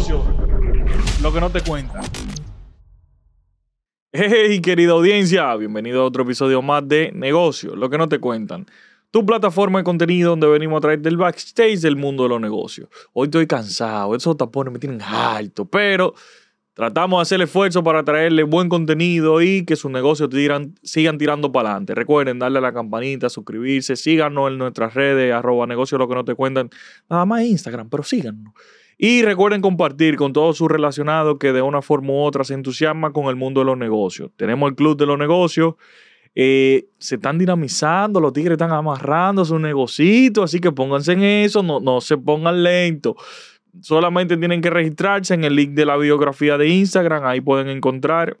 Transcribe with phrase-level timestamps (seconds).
[0.00, 0.24] negocio,
[1.22, 2.02] lo que no te cuentan.
[4.12, 8.66] Hey, querida audiencia, bienvenido a otro episodio más de Negocio, lo que no te cuentan.
[9.10, 12.88] Tu plataforma de contenido donde venimos a traer del backstage del mundo de los negocios.
[13.12, 16.14] Hoy estoy cansado, esos tapones me tienen alto, pero
[16.72, 20.30] tratamos de hacer esfuerzo para traerle buen contenido y que sus negocios
[20.82, 21.94] sigan tirando para adelante.
[21.94, 26.24] Recuerden darle a la campanita, suscribirse, síganos en nuestras redes, arroba negocio, lo que no
[26.24, 26.70] te cuentan.
[27.10, 28.54] Nada más Instagram, pero síganos.
[29.02, 33.14] Y recuerden compartir con todos sus relacionados que de una forma u otra se entusiasman
[33.14, 34.30] con el mundo de los negocios.
[34.36, 35.76] Tenemos el Club de los Negocios.
[36.34, 41.62] Eh, se están dinamizando, los tigres están amarrando su negocito, así que pónganse en eso,
[41.62, 43.14] no, no se pongan lentos.
[43.80, 48.36] Solamente tienen que registrarse en el link de la biografía de Instagram, ahí pueden encontrar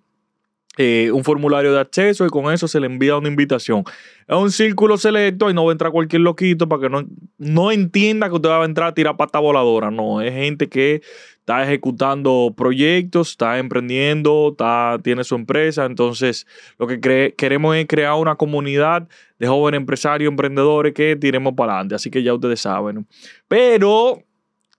[0.82, 3.84] eh, un formulario de acceso y con eso se le envía una invitación.
[4.26, 7.04] Es un círculo selecto y no va a entrar cualquier loquito para que no,
[7.36, 9.90] no entienda que usted va a entrar a tirar pata voladora.
[9.90, 11.02] No, es gente que
[11.40, 15.84] está ejecutando proyectos, está emprendiendo, está, tiene su empresa.
[15.84, 16.46] Entonces,
[16.78, 19.06] lo que queremos es crear una comunidad
[19.38, 21.96] de jóvenes empresarios, emprendedores que tiremos para adelante.
[21.96, 23.06] Así que ya ustedes saben.
[23.48, 24.22] Pero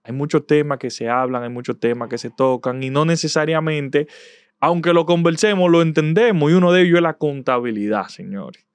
[0.03, 4.07] hay muchos temas que se hablan, hay muchos temas que se tocan y no necesariamente
[4.61, 8.65] aunque lo conversemos, lo entendemos y uno de ellos es la contabilidad, señores.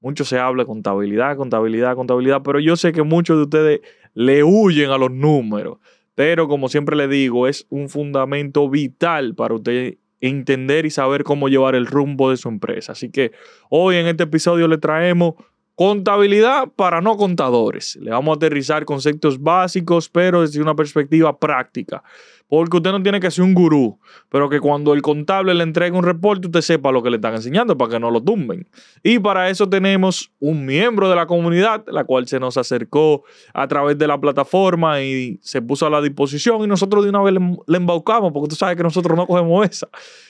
[0.00, 3.80] Mucho se habla de contabilidad, contabilidad, contabilidad, pero yo sé que muchos de ustedes
[4.14, 5.78] le huyen a los números.
[6.14, 11.48] Pero como siempre le digo, es un fundamento vital para usted entender y saber cómo
[11.48, 12.92] llevar el rumbo de su empresa.
[12.92, 13.32] Así que
[13.68, 15.34] hoy en este episodio le traemos
[15.74, 17.96] contabilidad para no contadores.
[17.96, 22.02] Le vamos a aterrizar conceptos básicos, pero desde una perspectiva práctica.
[22.48, 25.96] Porque usted no tiene que ser un gurú, pero que cuando el contable le entregue
[25.96, 28.68] un reporte, usted sepa lo que le están enseñando para que no lo tumben.
[29.02, 33.66] Y para eso tenemos un miembro de la comunidad, la cual se nos acercó a
[33.66, 37.34] través de la plataforma y se puso a la disposición y nosotros de una vez
[37.34, 39.88] le, embaucamos, porque tú sabes que nosotros no cogemos esa.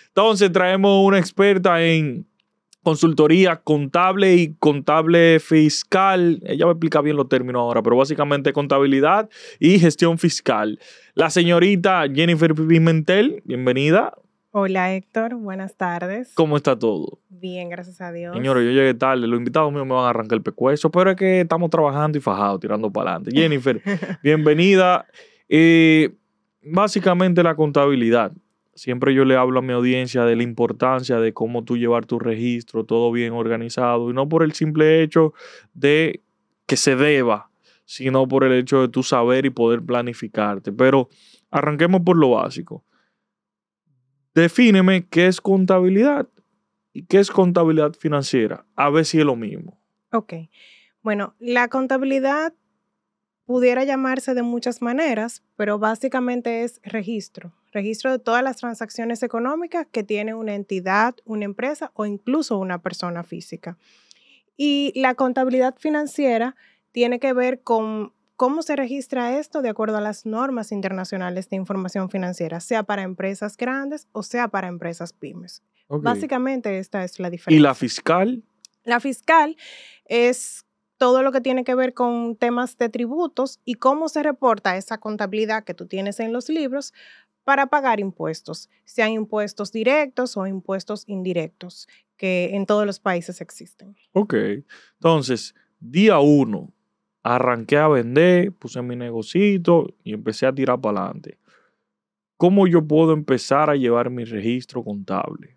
[0.09, 2.27] Entonces traemos una experta en
[2.87, 6.41] consultoría contable y contable fiscal.
[6.47, 10.79] Ella me explica bien los términos ahora, pero básicamente contabilidad y gestión fiscal.
[11.15, 14.15] La señorita Jennifer Pimentel, bienvenida.
[14.53, 16.31] Hola Héctor, buenas tardes.
[16.35, 17.19] ¿Cómo está todo?
[17.29, 18.37] Bien, gracias a Dios.
[18.37, 21.17] Señores, yo llegué tarde, los invitados míos me van a arrancar el pecueso, pero es
[21.17, 23.33] que estamos trabajando y fajados, tirando para adelante.
[23.35, 23.83] Jennifer,
[24.23, 25.07] bienvenida.
[25.49, 26.15] Eh,
[26.63, 28.31] básicamente la contabilidad
[28.77, 32.19] siempre yo le hablo a mi audiencia de la importancia de cómo tú llevar tu
[32.19, 35.33] registro, todo bien organizado, y no por el simple hecho
[35.75, 36.23] de
[36.67, 37.51] que se deba,
[37.85, 40.73] sino por el hecho de tú saber y poder planificarte.
[40.73, 41.09] Pero
[41.51, 42.85] arranquemos por lo básico.
[44.35, 46.29] Defíneme qué es contabilidad
[46.93, 48.67] y qué es contabilidad financiera.
[48.77, 49.81] A ver si es lo mismo.
[50.13, 50.35] Ok.
[51.03, 52.53] Bueno, la contabilidad
[53.47, 59.87] pudiera llamarse de muchas maneras, pero básicamente es registro, registro de todas las transacciones económicas
[59.91, 63.79] que tiene una entidad, una empresa o incluso una persona física.
[64.57, 66.57] Y la contabilidad financiera
[66.91, 71.57] tiene que ver con cómo se registra esto de acuerdo a las normas internacionales de
[71.57, 75.63] información financiera, sea para empresas grandes o sea para empresas pymes.
[75.89, 77.59] Básicamente esta es la diferencia.
[77.59, 78.43] ¿Y la fiscal?
[78.83, 79.57] La fiscal
[80.05, 80.66] es
[80.99, 84.99] todo lo que tiene que ver con temas de tributos y cómo se reporta esa
[84.99, 86.93] contabilidad que tú tienes en los libros
[87.45, 91.87] para pagar impuestos, sean impuestos directos o impuestos indirectos,
[92.17, 93.95] que en todos los países existen.
[94.13, 94.35] Ok,
[94.95, 96.73] entonces, día uno,
[97.23, 101.39] arranqué a vender, puse mi negocito y empecé a tirar para adelante.
[102.37, 105.57] ¿Cómo yo puedo empezar a llevar mi registro contable?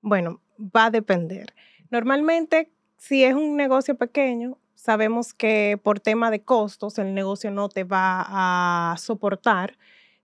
[0.00, 1.54] Bueno, va a depender.
[1.90, 7.68] Normalmente, si es un negocio pequeño, sabemos que por tema de costos el negocio no
[7.68, 9.78] te va a soportar,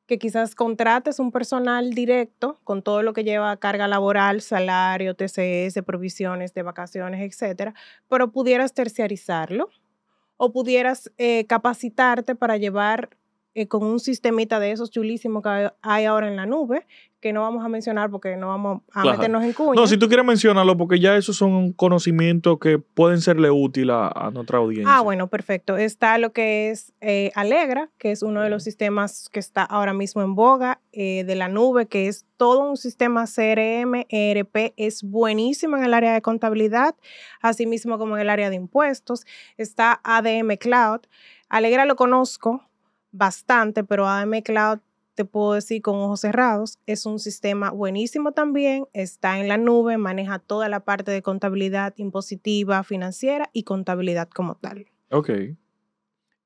[0.07, 5.81] que quizás contrates un personal directo con todo lo que lleva carga laboral, salario, TCS,
[5.87, 7.73] provisiones de vacaciones, etcétera,
[8.09, 9.71] pero pudieras terciarizarlo
[10.37, 13.11] o pudieras eh, capacitarte para llevar
[13.55, 16.85] eh, con un sistemita de esos chulísimos que hay ahora en la nube,
[17.21, 19.81] que no vamos a mencionar porque no vamos a meternos en cuña.
[19.81, 24.31] No, si tú quieres mencionarlo, porque ya esos son conocimientos que pueden serle útil a,
[24.33, 24.97] nuestra audiencia.
[24.97, 25.77] Ah, bueno, perfecto.
[25.77, 29.93] Está lo que es eh, Alegra, que es uno de los sistemas que está ahora
[29.93, 35.03] mismo en boga eh, de la nube, que es todo un sistema CRM, ERP, es
[35.03, 36.95] buenísimo en el área de contabilidad,
[37.41, 39.27] así mismo como en el área de impuestos.
[39.57, 41.01] Está ADM Cloud.
[41.49, 42.63] Alegra lo conozco
[43.11, 44.79] bastante, pero ADM Cloud
[45.19, 49.99] te puedo decir con ojos cerrados, es un sistema buenísimo también, está en la nube,
[49.99, 54.87] maneja toda la parte de contabilidad impositiva, financiera y contabilidad como tal.
[55.11, 55.31] Ok.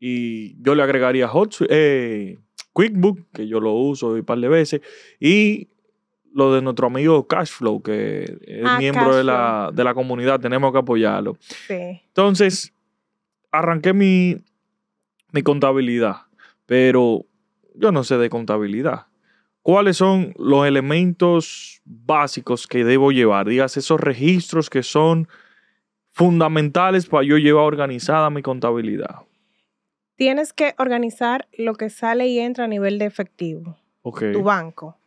[0.00, 2.38] Y yo le agregaría Hot, eh,
[2.72, 4.80] QuickBook, que yo lo uso un par de veces,
[5.20, 5.68] y
[6.32, 10.72] lo de nuestro amigo Cashflow, que es Ah, miembro de la, de la comunidad, tenemos
[10.72, 11.36] que apoyarlo.
[11.68, 12.00] Sí.
[12.06, 12.72] Entonces,
[13.50, 14.38] arranqué mi,
[15.30, 16.22] mi contabilidad,
[16.64, 17.26] pero
[17.74, 19.06] yo no sé de contabilidad.
[19.62, 23.46] ¿Cuáles son los elementos básicos que debo llevar?
[23.48, 25.28] Digas, esos registros que son
[26.10, 29.20] fundamentales para yo llevar organizada mi contabilidad.
[30.16, 34.24] Tienes que organizar lo que sale y entra a nivel de efectivo, Ok.
[34.32, 34.98] tu banco.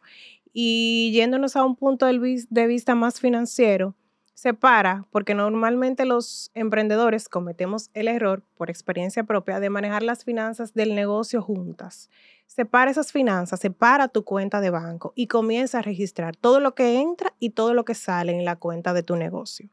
[0.54, 3.94] Y yéndonos a un punto de vista más financiero,
[4.36, 10.74] separa, porque normalmente los emprendedores cometemos el error, por experiencia propia, de manejar las finanzas
[10.74, 12.10] del negocio juntas.
[12.46, 17.00] Separa esas finanzas, separa tu cuenta de banco y comienza a registrar todo lo que
[17.00, 19.70] entra y todo lo que sale en la cuenta de tu negocio.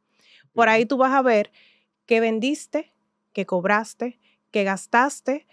[0.55, 1.51] Por ahí tú vas a ver
[2.07, 2.95] qué vendiste,
[3.33, 4.21] qué cobraste,
[4.53, 5.49] qué gastaste,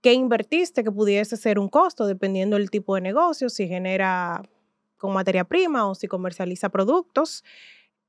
[0.00, 4.42] qué invertiste, que pudiese ser un costo, dependiendo del tipo de negocio, si genera
[4.96, 7.44] con materia prima o si comercializa productos.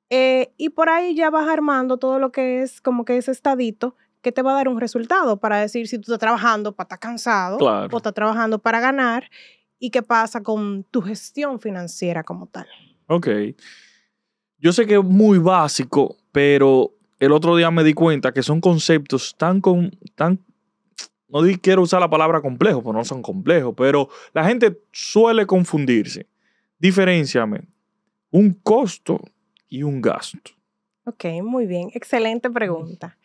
[0.09, 3.95] Eh, y por ahí ya vas armando todo lo que es como que ese estadito
[4.21, 6.99] que te va a dar un resultado para decir si tú estás trabajando para estar
[6.99, 7.89] cansado Claro.
[7.91, 9.29] o estás trabajando para ganar
[9.79, 12.67] y qué pasa con tu gestión financiera como tal.
[13.07, 13.27] Ok.
[14.59, 18.59] Yo sé que es muy básico, pero el otro día me di cuenta que son
[18.59, 20.39] conceptos tan, con, tan
[21.29, 25.45] no di- quiero usar la palabra complejo, porque no son complejos, pero la gente suele
[25.45, 26.27] confundirse.
[26.79, 27.67] Diferenciame
[28.31, 29.19] un costo
[29.69, 30.51] y un gasto.
[31.05, 31.89] Ok, muy bien.
[31.93, 33.17] Excelente pregunta.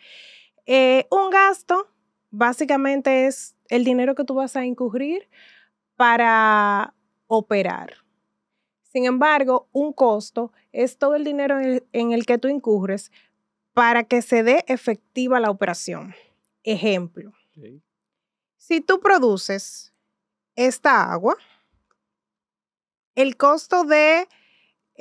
[0.67, 1.89] Eh, un gasto
[2.31, 5.29] básicamente es el dinero que tú vas a incurrir
[5.97, 6.95] para
[7.27, 7.95] operar.
[8.83, 13.11] Sin embargo, un costo es todo el dinero en el, en el que tú incurres
[13.73, 16.15] para que se dé efectiva la operación.
[16.63, 17.33] Ejemplo,
[18.57, 19.93] si tú produces
[20.55, 21.37] esta agua,
[23.15, 24.29] el costo de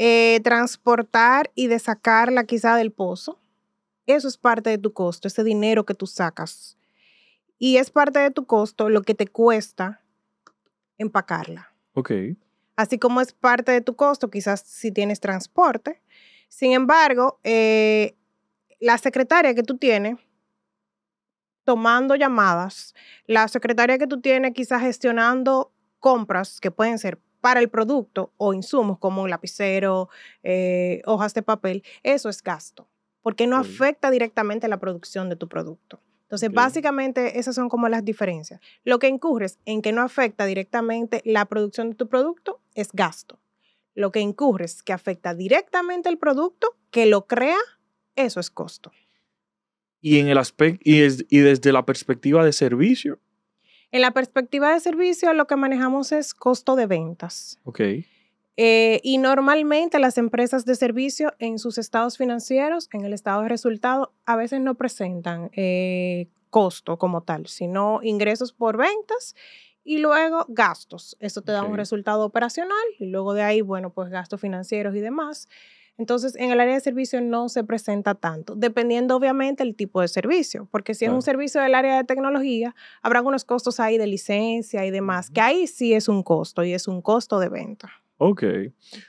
[0.03, 3.37] eh, transportar y de sacarla quizá del pozo,
[4.07, 6.75] eso es parte de tu costo, ese dinero que tú sacas.
[7.59, 10.01] Y es parte de tu costo lo que te cuesta
[10.97, 11.71] empacarla.
[11.93, 12.13] Ok.
[12.75, 16.01] Así como es parte de tu costo, quizás si tienes transporte.
[16.49, 18.15] Sin embargo, eh,
[18.79, 20.17] la secretaria que tú tienes
[21.63, 22.95] tomando llamadas,
[23.27, 28.53] la secretaria que tú tienes quizás gestionando compras que pueden ser para el producto o
[28.53, 30.09] insumos como un lapicero,
[30.43, 32.87] eh, hojas de papel, eso es gasto,
[33.21, 35.99] porque no afecta directamente la producción de tu producto.
[36.23, 38.61] Entonces, básicamente esas son como las diferencias.
[38.85, 43.37] Lo que incurres en que no afecta directamente la producción de tu producto es gasto.
[43.95, 47.57] Lo que incurres que afecta directamente el producto, que lo crea,
[48.15, 48.93] eso es costo.
[49.99, 53.19] Y en el aspecto, y, es- y desde la perspectiva de servicio.
[53.91, 57.59] En la perspectiva de servicio, lo que manejamos es costo de ventas.
[57.65, 57.81] Ok.
[58.57, 63.49] Eh, y normalmente las empresas de servicio en sus estados financieros, en el estado de
[63.49, 69.35] resultado, a veces no presentan eh, costo como tal, sino ingresos por ventas
[69.83, 71.17] y luego gastos.
[71.19, 71.77] Eso te da un Ok.
[71.77, 75.47] resultado operacional y luego de ahí, bueno, pues gastos financieros y demás.
[76.01, 80.07] Entonces, en el área de servicio no se presenta tanto, dependiendo obviamente el tipo de
[80.07, 84.07] servicio, porque si es un servicio del área de tecnología, habrá algunos costos ahí de
[84.07, 87.91] licencia y demás, que ahí sí es un costo y es un costo de venta.
[88.17, 88.43] Ok.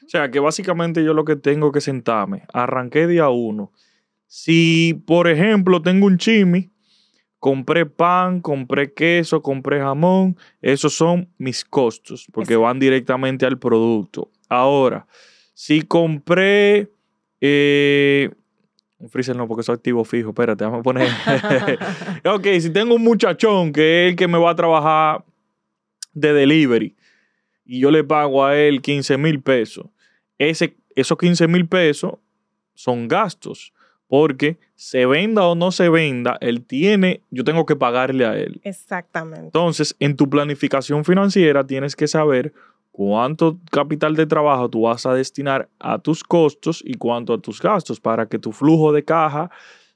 [0.05, 3.73] O sea, que básicamente yo lo que tengo que sentarme, arranqué día uno.
[4.27, 6.71] Si, por ejemplo, tengo un chimi,
[7.39, 12.65] compré pan, compré queso, compré jamón, esos son mis costos, porque Exacto.
[12.65, 14.31] van directamente al producto.
[14.51, 15.07] Ahora,
[15.55, 16.89] si compré...
[17.41, 18.31] eh,
[19.03, 20.31] un freezer no, porque es activo fijo.
[20.31, 21.09] Espérate, déjame poner.
[22.25, 25.25] ok, si tengo un muchachón que es el que me va a trabajar
[26.15, 26.95] de delivery
[27.65, 29.87] y yo le pago a él 15 mil pesos,
[30.39, 32.15] ese, esos 15 mil pesos
[32.75, 33.73] son gastos.
[34.07, 38.61] Porque se venda o no se venda, él tiene, yo tengo que pagarle a él.
[38.63, 39.47] Exactamente.
[39.47, 42.53] Entonces, en tu planificación financiera tienes que saber
[42.93, 47.61] cuánto capital de trabajo tú vas a destinar a tus costos y cuánto a tus
[47.61, 49.51] gastos para que tu flujo de caja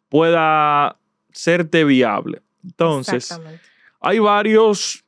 [0.09, 0.99] pueda
[1.31, 2.43] serte viable.
[2.65, 3.39] Entonces,
[4.01, 5.05] hay varios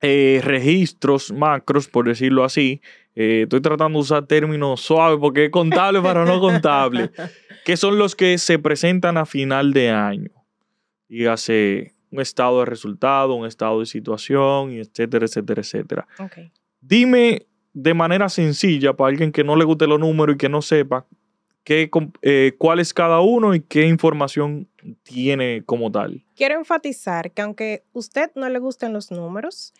[0.00, 2.80] eh, registros macros, por decirlo así.
[3.16, 7.10] Eh, estoy tratando de usar términos suaves porque es contable para no contable,
[7.64, 10.30] que son los que se presentan a final de año.
[11.08, 16.06] Dígase un estado de resultado, un estado de situación, etcétera, etcétera, etcétera.
[16.86, 20.62] Dime de manera sencilla para alguien que no le guste los números y que no
[20.62, 21.06] sepa
[21.64, 21.90] qué,
[22.22, 24.68] eh, cuál es cada uno y qué información
[25.02, 26.22] tiene como tal.
[26.36, 29.72] Quiero enfatizar que aunque usted no le gusten los números,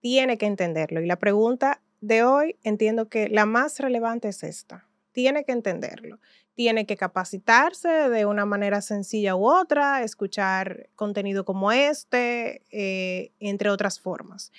[0.00, 1.00] tiene que entenderlo.
[1.00, 4.86] Y la pregunta de hoy entiendo que la más relevante es esta.
[5.12, 6.18] Tiene que entenderlo.
[6.54, 13.70] Tiene que capacitarse de una manera sencilla u otra, escuchar contenido como este, eh, entre
[13.70, 14.52] otras formas.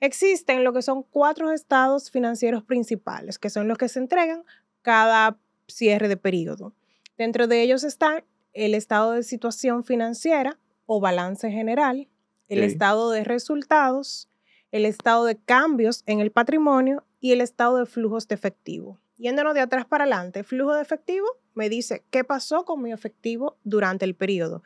[0.00, 4.44] Existen lo que son cuatro estados financieros principales, que son los que se entregan
[4.82, 5.38] cada
[5.68, 6.74] cierre de periodo.
[7.16, 12.08] Dentro de ellos están el estado de situación financiera o balance general,
[12.48, 14.28] el estado de resultados,
[14.70, 18.98] el estado de cambios en el patrimonio y el estado de flujos de efectivo.
[19.18, 23.56] Yéndonos de atrás para adelante, flujo de efectivo me dice qué pasó con mi efectivo
[23.64, 24.62] durante el periodo,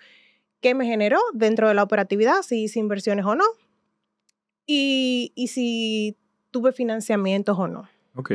[0.61, 3.45] qué me generó dentro de la operatividad, si hice inversiones o no,
[4.67, 6.17] y, si
[6.51, 7.89] tuve financiamientos o no.
[8.15, 8.33] Ok.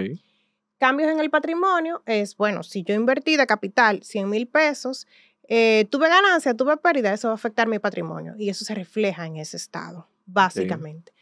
[0.77, 5.07] Cambios en el patrimonio es, bueno, si yo invertí de capital 100 mil pesos,
[5.48, 9.25] eh, tuve ganancia, tuve pérdida, eso va a afectar mi patrimonio y eso se refleja
[9.25, 11.13] en ese estado, básicamente.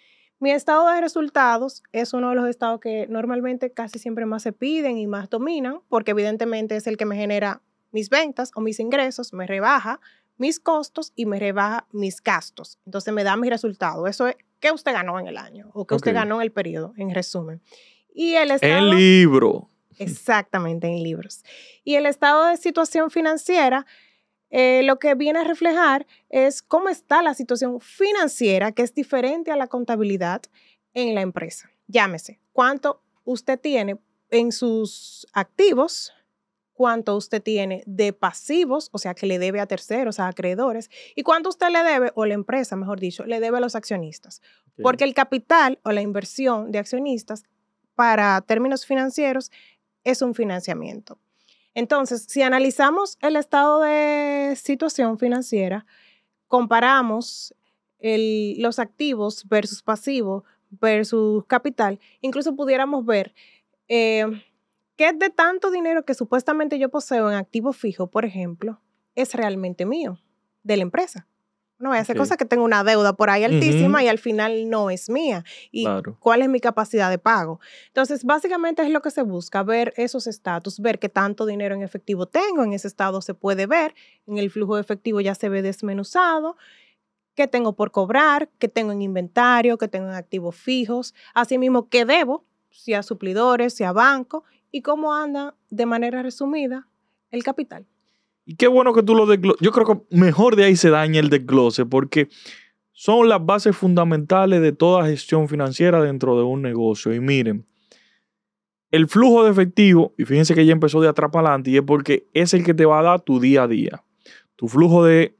[0.43, 4.51] Mi estado de resultados es uno de los estados que normalmente casi siempre más se
[4.51, 7.61] piden y más dominan, porque evidentemente es el que me genera
[7.93, 10.01] mis ventas o mis ingresos, me rebaja
[10.35, 12.77] mis costos y me rebaja mis gastos.
[12.85, 14.05] Entonces me da mi resultado.
[14.05, 16.93] Eso es qué usted ganó en el año o qué usted ganó en el periodo,
[16.97, 17.61] en resumen.
[18.13, 18.89] Y el estado...
[18.89, 19.69] En libro.
[19.97, 21.45] Exactamente, en libros.
[21.85, 23.85] Y el estado de situación financiera
[24.55, 29.49] eh, lo que viene a reflejar es cómo está la situación financiera, que es diferente
[29.49, 30.43] a la contabilidad
[30.93, 31.71] en la empresa.
[31.87, 33.97] Llámese, cuánto usted tiene
[34.29, 36.13] en sus activos,
[36.73, 41.23] cuánto usted tiene de pasivos, o sea, que le debe a terceros, a acreedores, y
[41.23, 44.43] cuánto usted le debe, o la empresa, mejor dicho, le debe a los accionistas.
[44.83, 47.43] Porque el capital o la inversión de accionistas
[47.95, 49.51] para términos financieros
[50.03, 51.17] es un financiamiento.
[51.75, 55.85] Entonces, si analizamos el estado de situación financiera,
[56.47, 57.55] comparamos
[57.99, 63.33] los activos versus pasivos versus capital, incluso pudiéramos ver
[63.87, 64.25] eh,
[64.95, 68.81] qué de tanto dinero que supuestamente yo poseo en activo fijo, por ejemplo,
[69.15, 70.19] es realmente mío,
[70.63, 71.27] de la empresa.
[71.83, 74.69] No voy a hacer cosas que tengo una deuda por ahí altísima y al final
[74.69, 75.43] no es mía.
[75.69, 75.85] ¿Y
[76.19, 77.59] cuál es mi capacidad de pago?
[77.87, 81.81] Entonces, básicamente es lo que se busca, ver esos estatus, ver qué tanto dinero en
[81.81, 82.63] efectivo tengo.
[82.63, 83.95] En ese estado se puede ver,
[84.27, 86.55] en el flujo de efectivo ya se ve desmenuzado
[87.35, 92.05] qué tengo por cobrar, qué tengo en inventario, qué tengo en activos fijos, asimismo qué
[92.05, 96.87] debo, si a suplidores, si a banco, y cómo anda de manera resumida
[97.29, 97.85] el capital.
[98.45, 99.61] Y qué bueno que tú lo desgloses.
[99.61, 102.29] Yo creo que mejor de ahí se daña el desglose porque
[102.91, 107.13] son las bases fundamentales de toda gestión financiera dentro de un negocio.
[107.13, 107.65] Y miren,
[108.91, 111.83] el flujo de efectivo, y fíjense que ya empezó de atrás para adelante, y es
[111.83, 114.03] porque es el que te va a dar tu día a día.
[114.55, 115.35] Tu flujo de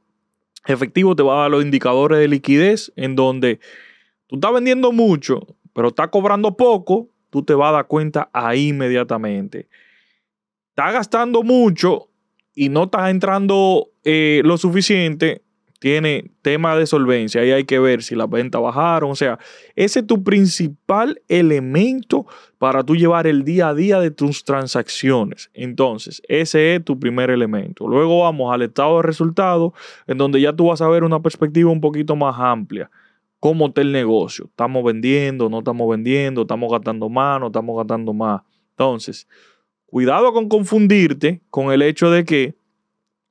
[0.66, 3.60] efectivo te va a dar los indicadores de liquidez en donde
[4.26, 8.68] tú estás vendiendo mucho, pero estás cobrando poco, tú te vas a dar cuenta ahí
[8.68, 9.68] inmediatamente.
[10.70, 12.08] Estás gastando mucho,
[12.54, 15.42] y no está entrando eh, lo suficiente,
[15.84, 17.44] tiene tema de solvencia.
[17.44, 19.10] y hay que ver si las ventas bajaron.
[19.10, 19.38] O sea,
[19.76, 25.50] ese es tu principal elemento para tú llevar el día a día de tus transacciones.
[25.52, 27.86] Entonces, ese es tu primer elemento.
[27.86, 29.72] Luego vamos al estado de resultados,
[30.06, 32.90] en donde ya tú vas a ver una perspectiva un poquito más amplia.
[33.38, 34.46] ¿Cómo está el negocio?
[34.46, 35.50] ¿Estamos vendiendo?
[35.50, 36.40] ¿No estamos vendiendo?
[36.40, 37.38] ¿Estamos gastando más?
[37.40, 38.40] ¿No estamos gastando más?
[38.70, 39.28] Entonces,
[39.94, 42.56] Cuidado con confundirte con el hecho de que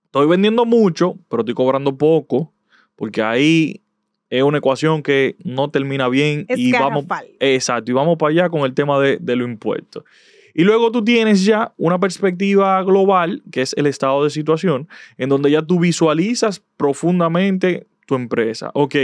[0.05, 2.53] estoy vendiendo mucho, pero estoy cobrando poco,
[2.95, 3.81] porque ahí
[4.29, 7.03] es una ecuación que no termina bien y vamos
[7.41, 10.05] exacto y vamos para allá con el tema de, de los impuestos.
[10.53, 15.27] Y luego tú tienes ya una perspectiva global, que es el estado de situación, en
[15.27, 18.71] donde ya tú visualizas profundamente tu empresa.
[18.73, 18.95] Ok,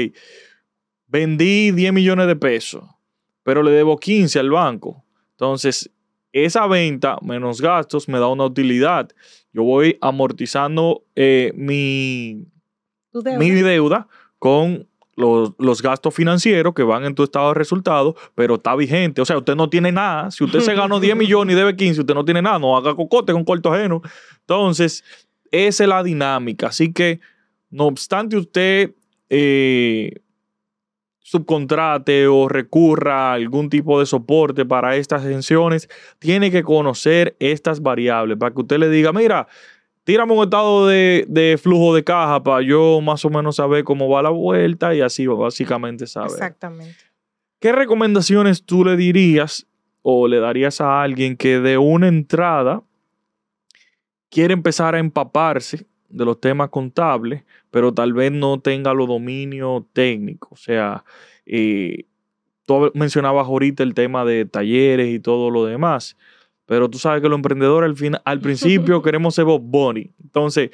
[1.07, 2.85] vendí 10 millones de pesos,
[3.43, 5.03] pero le debo 15 al banco.
[5.31, 5.91] Entonces,
[6.33, 9.09] esa venta menos gastos me da una utilidad.
[9.53, 12.45] Yo voy amortizando eh, mi,
[13.11, 13.37] deuda.
[13.37, 14.07] mi deuda
[14.37, 14.87] con
[15.19, 19.21] los, gastos financieros que van en tu estado de resultados, pero está vigente.
[19.21, 20.31] O sea, usted no tiene nada.
[20.31, 22.57] Si usted se ganó 10 millones y debe 15, usted no tiene nada.
[22.57, 24.01] No haga cocote con corto ajeno.
[24.41, 25.03] Entonces,
[25.51, 26.67] esa es la dinámica.
[26.67, 27.19] Así que,
[27.69, 28.95] no obstante usted
[29.29, 30.21] eh,
[31.29, 37.83] subcontrate o recurra a algún tipo de soporte para estas exenciones, tiene que conocer estas
[37.83, 39.47] variables para que usted le diga, mira,
[40.05, 44.23] tírame un estado de, flujo de caja para yo más o menos saber cómo va
[44.23, 46.31] la vuelta y así básicamente saber.
[46.31, 46.97] Exactamente.
[47.59, 49.67] ¿Qué recomendaciones tú le dirías
[50.01, 52.81] o le darías a alguien que de una entrada
[54.31, 59.83] quiere empezar a empaparse de los temas contables, pero tal vez no tenga los dominios
[59.93, 60.51] técnicos.
[60.51, 61.03] O sea,
[61.45, 62.05] eh,
[62.65, 66.17] tú mencionabas ahorita el tema de talleres y todo lo demás,
[66.65, 70.11] pero tú sabes que los emprendedores al, final, al principio queremos ser Bob Bunny.
[70.21, 70.69] Entonces,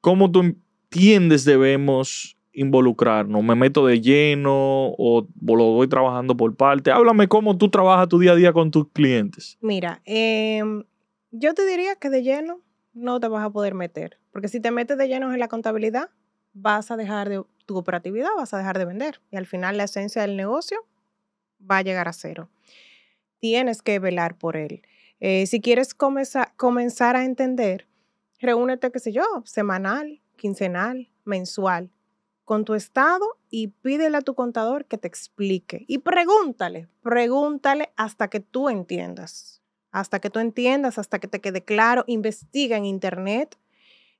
[0.00, 3.42] ¿cómo tú entiendes debemos involucrarnos?
[3.42, 6.92] ¿Me meto de lleno o lo voy trabajando por parte?
[6.92, 9.58] Háblame cómo tú trabajas tu día a día con tus clientes.
[9.60, 10.84] Mira, em,
[11.32, 12.60] yo te diría que de lleno
[12.92, 16.10] no te vas a poder meter, porque si te metes de lleno en la contabilidad,
[16.54, 19.84] vas a dejar de tu operatividad, vas a dejar de vender y al final la
[19.84, 20.84] esencia del negocio
[21.70, 22.50] va a llegar a cero.
[23.38, 24.82] Tienes que velar por él.
[25.20, 27.86] Eh, si quieres comenzar, comenzar a entender,
[28.40, 31.92] reúnete, qué sé yo, semanal, quincenal, mensual,
[32.44, 35.84] con tu estado y pídele a tu contador que te explique.
[35.86, 39.62] Y pregúntale, pregúntale hasta que tú entiendas.
[39.92, 42.02] Hasta que tú entiendas, hasta que te quede claro.
[42.08, 43.56] Investiga en Internet.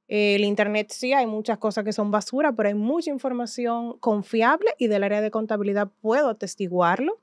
[0.09, 4.89] El Internet sí hay muchas cosas que son basura, pero hay mucha información confiable y
[4.89, 7.21] del área de contabilidad puedo atestiguarlo.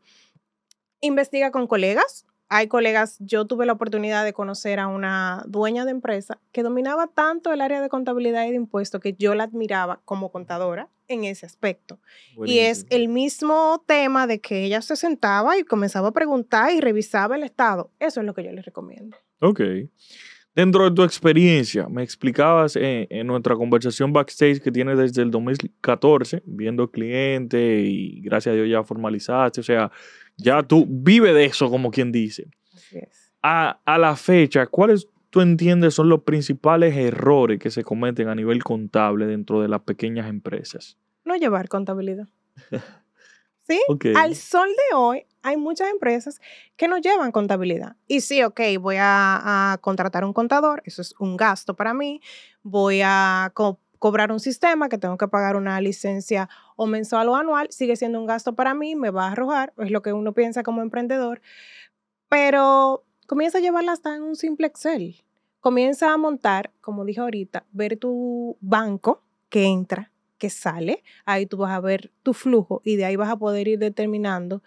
[0.99, 5.91] Investiga con colegas, hay colegas, yo tuve la oportunidad de conocer a una dueña de
[5.91, 10.01] empresa que dominaba tanto el área de contabilidad y de impuestos que yo la admiraba
[10.03, 11.99] como contadora en ese aspecto.
[12.45, 16.81] Y es el mismo tema de que ella se sentaba y comenzaba a preguntar y
[16.81, 17.89] revisaba el estado.
[17.99, 19.15] Eso es lo que yo les recomiendo.
[19.39, 19.61] Ok.
[20.53, 25.31] Dentro de tu experiencia, me explicabas en, en, nuestra conversación backstage que tienes desde el
[25.31, 29.91] 2014, viendo clientes y gracias a Dios ya formalizaste, o sea,
[30.35, 32.49] ya tú vives de eso, como quien dice.
[32.75, 33.33] Así es.
[33.41, 38.35] A, a la fecha, ¿cuáles tú entiendes son los principales errores que se cometen a
[38.35, 40.97] nivel contable dentro de las pequeñas empresas?
[41.23, 42.27] No llevar contabilidad.
[43.63, 43.81] ¿Sí?
[43.87, 44.13] Okay.
[44.15, 46.39] Al sol de hoy hay muchas empresas
[46.75, 47.95] que no llevan contabilidad.
[48.07, 52.21] Y sí, ok, voy a, contratar un contador, eso es un gasto para mí,
[52.63, 57.35] voy a co cobrar un sistema, que tengo que pagar una licencia o mensual o
[57.35, 60.33] anual, sigue siendo un gasto para mí, me va a arrojar, es lo que uno
[60.33, 61.39] piensa como emprendedor,
[62.27, 65.23] pero comienza a llevarla hasta en un simple Excel.
[65.59, 71.57] Comienza a montar, como dije ahorita, ver tu banco que entra, que sale, ahí tú
[71.57, 74.63] vas a ver tu flujo y de ahí vas a poder ir determinando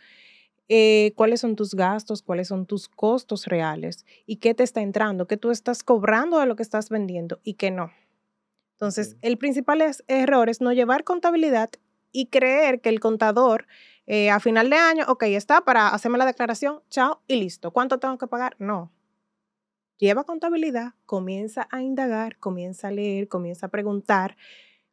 [0.69, 5.27] eh, cuáles son tus gastos, cuáles son tus costos reales y qué te está entrando,
[5.27, 7.91] qué tú estás cobrando de lo que estás vendiendo y qué no.
[8.73, 11.71] Entonces, el principal error es no llevar contabilidad
[12.13, 13.67] y creer que el contador
[14.07, 17.71] eh, a final de año, ok, está para hacerme la declaración, chao y listo.
[17.71, 18.55] ¿Cuánto tengo que pagar?
[18.59, 18.93] No.
[19.99, 24.37] Lleva contabilidad, comienza a indagar, comienza a leer, comienza a preguntar.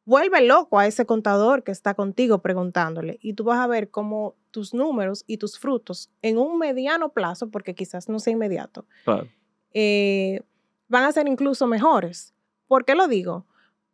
[0.06, 4.36] Vuelve loco a ese contador que está contigo preguntándole y tú vas a ver cómo
[4.52, 9.28] tus números y tus frutos en un mediano plazo, porque quizás no sea inmediato, claro.
[9.74, 10.42] eh,
[10.88, 12.34] van a ser incluso mejores.
[12.68, 13.46] ¿Por qué lo digo?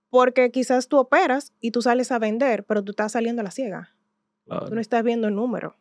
[0.09, 3.51] Porque quizás tú operas y tú sales a vender, pero tú estás saliendo a la
[3.51, 3.95] ciega.
[4.45, 4.67] Claro.
[4.67, 5.75] Tú no estás viendo el número.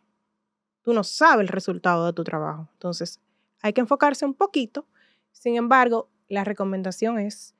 [0.82, 2.68] Tú no sabes el resultado de tu trabajo.
[2.74, 3.20] Entonces,
[3.62, 4.86] hay que enfocarse un poquito.
[5.32, 7.55] Sin embargo, la recomendación es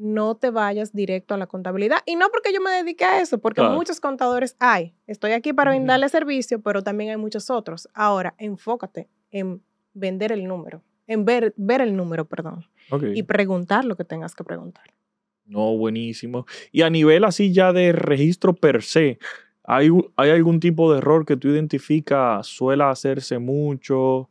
[0.00, 1.98] no te vayas directo a la contabilidad.
[2.06, 3.74] Y no porque yo me dedique a eso, porque Claro.
[3.74, 4.94] muchos contadores hay.
[5.06, 7.86] Estoy aquí para brindarle servicio, pero también hay muchos otros.
[7.92, 13.04] Ahora, enfócate en vender el número, en ver, ver el número, perdón, Ok.
[13.14, 14.84] y preguntar lo que tengas que preguntar.
[15.44, 16.46] No, buenísimo.
[16.72, 19.18] Y a nivel así ya de registro per se,
[19.64, 24.30] ¿hay, ¿hay algún tipo de error que tú identificas suele hacerse mucho?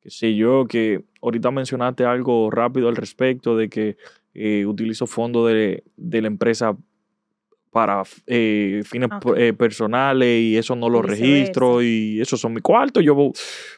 [0.00, 3.96] Qué sé yo, que ahorita mencionaste algo rápido al respecto de que
[4.34, 6.76] eh, utilizo fondos de, de la empresa
[7.72, 13.02] para eh, fines eh, personales y eso no lo registro y esos son mis cuartos.
[13.02, 13.32] Yo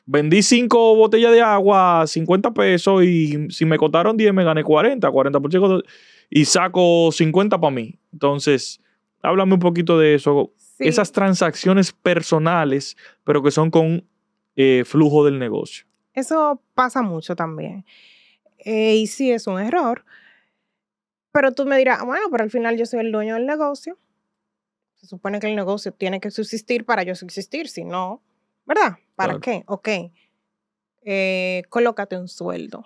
[0.04, 4.64] vendí cinco botellas de agua a 50 pesos y si me costaron 10 me gané
[4.64, 5.82] 40, 40 por ciento
[6.28, 7.96] y saco 50 para mí.
[8.12, 8.80] Entonces,
[9.22, 10.52] háblame un poquito de eso.
[10.56, 10.88] Sí.
[10.88, 14.04] Esas transacciones personales, pero que son con
[14.56, 15.86] eh, flujo del negocio.
[16.14, 17.84] Eso pasa mucho también.
[18.58, 20.04] Eh, y sí es un error.
[21.34, 23.98] Pero tú me dirás, "Ah, bueno, pero al final yo soy el dueño del negocio.
[24.94, 28.22] Se supone que el negocio tiene que subsistir para yo subsistir, si no,
[28.64, 28.98] ¿verdad?
[29.16, 29.40] ¿Para Claro.
[29.40, 29.64] qué?
[29.66, 29.88] Ok.
[31.02, 32.84] Eh, colócate un sueldo.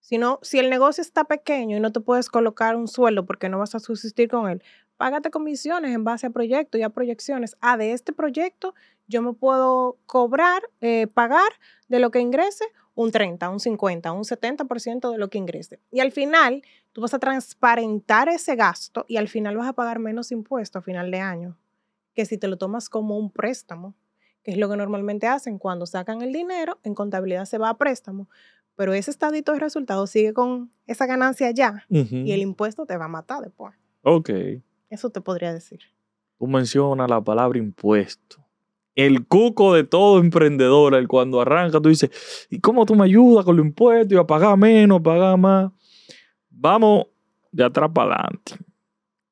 [0.00, 3.48] Si, no, si el negocio está pequeño y no te puedes colocar un sueldo porque
[3.48, 4.62] no vas a subsistir con él,
[4.98, 7.56] págate comisiones en base a proyectos y a proyecciones.
[7.60, 8.74] Ah, de este proyecto
[9.08, 11.50] yo me puedo cobrar, eh, pagar
[11.88, 15.80] de lo que ingrese un 30, un 50, un 70% de lo que ingrese.
[15.90, 19.98] Y al final, tú vas a transparentar ese gasto y al final vas a pagar
[19.98, 21.56] menos impuestos a final de año
[22.14, 23.94] que si te lo tomas como un préstamo,
[24.42, 27.78] que es lo que normalmente hacen cuando sacan el dinero, en contabilidad se va a
[27.78, 28.28] préstamo,
[28.74, 33.04] pero ese estadito de resultados sigue con esa ganancia ya y el impuesto te va
[33.04, 33.74] a matar después.
[34.02, 34.30] Ok.
[34.88, 35.80] Eso te podría decir.
[36.38, 38.38] Tú mencionas la palabra impuesto.
[38.96, 43.44] el cuco de todo emprendedor, el cuando arranca, tú dices, ¿y cómo tú me ayudas
[43.44, 44.12] con los impuestos?
[44.12, 45.70] Y a pagar menos, pagar más.
[46.60, 47.06] Vamos
[47.50, 48.56] de atrás para adelante.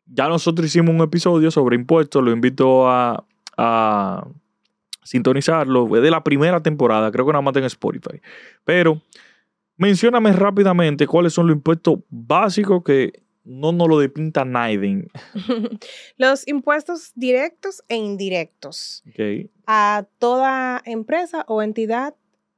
[0.07, 3.23] Ya nosotros hicimos un episodio sobre impuestos, lo invito a,
[3.59, 4.27] a
[5.03, 5.95] sintonizarlo.
[5.95, 8.19] Es de la primera temporada, creo que nada más en Spotify.
[8.65, 9.03] Pero
[9.77, 13.13] mencióname rápidamente cuáles son los impuestos básicos que
[13.45, 15.09] no nos lo depinta nadie.
[16.17, 19.03] Los impuestos directos e indirectos
[19.67, 22.15] a toda empresa o entidad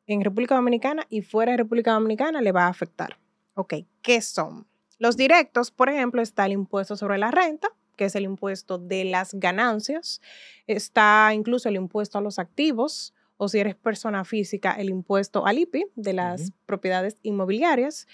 [0.06, 3.19] en República Dominicana y fuera de República Dominicana le va a afectar.
[3.61, 4.66] Ok, ¿qué son?
[4.99, 9.05] Los directos, por ejemplo, está el impuesto sobre la renta, que es el impuesto de
[9.05, 10.23] las ganancias.
[10.66, 15.59] Está incluso el impuesto a los activos, o si eres persona física, el impuesto al
[15.59, 18.09] IPI de las propiedades inmobiliarias.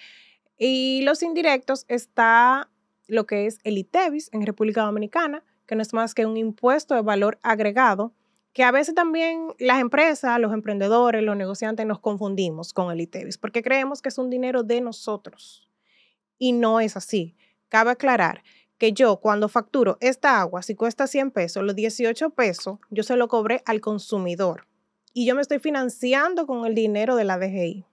[0.59, 2.69] Y los indirectos está
[3.07, 6.97] lo que es el ITEVIS en República Dominicana, que no es más que un impuesto
[6.97, 8.13] de valor agregado,
[8.57, 13.37] que a veces también las empresas, los emprendedores, los negociantes nos confundimos con el ITEVIS,
[13.37, 15.69] porque creemos que es un dinero de nosotros.
[16.38, 17.37] Y no es así.
[17.69, 18.42] Cabe aclarar
[18.79, 23.16] que yo cuando facturo esta agua, si cuesta 100 pesos, los 18 pesos, yo se
[23.16, 24.66] lo cobré al consumidor.
[25.12, 27.85] Y yo me estoy financiando con el dinero de la DGI.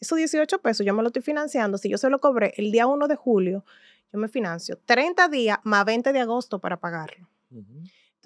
[0.00, 1.76] Esos 18 pesos yo me lo estoy financiando.
[1.76, 3.62] Si yo se lo cobré el día 1 de julio,
[4.10, 7.28] yo me financio 30 días más 20 de agosto para pagarlo.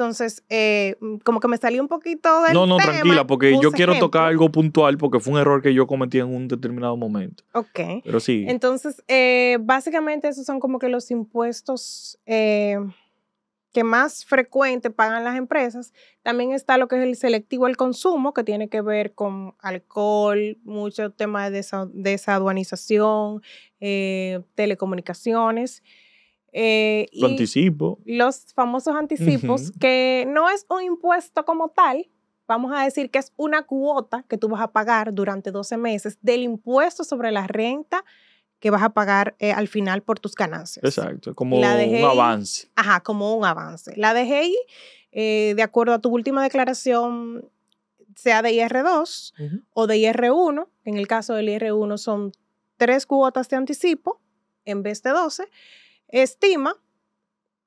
[0.03, 3.57] Entonces, eh, mm, como que me salí un poquito del No, no, tema, tranquila, porque
[3.63, 6.97] yo quiero tocar algo puntual porque fue un error que yo cometí en un determinado
[6.97, 7.45] momento.
[7.55, 8.03] Ok.
[8.05, 8.45] Pero sí.
[8.49, 12.79] Entonces, eh, básicamente esos son como que los impuestos eh,
[13.73, 15.93] que más frecuente pagan las empresas.
[16.23, 20.59] También está lo que es el selectivo al consumo, que tiene que ver con alcohol,
[20.65, 23.41] mucho tema de desa- desaduanización,
[23.81, 25.83] eh, telecomunicaciones.
[26.53, 27.99] Eh, lo y anticipo.
[28.05, 32.09] los famosos anticipos, que no es un impuesto como tal,
[32.47, 36.19] vamos a decir que es una cuota que tú vas a pagar durante 12 meses
[36.21, 38.05] del impuesto sobre la renta
[38.61, 40.85] que vas a pagar eh, al final por tus ganancias.
[40.85, 41.35] Exacto.
[41.35, 42.69] Como La un avance.
[42.77, 43.93] Ajá, como un avance.
[43.97, 44.57] La DGI,
[45.11, 47.49] eh, de acuerdo a tu última declaración,
[48.15, 52.33] sea de IR2 o de IR1, en el caso del IR1 son
[52.77, 54.21] tres cuotas de anticipo
[54.65, 55.49] en vez de 12,
[56.13, 56.77] estima,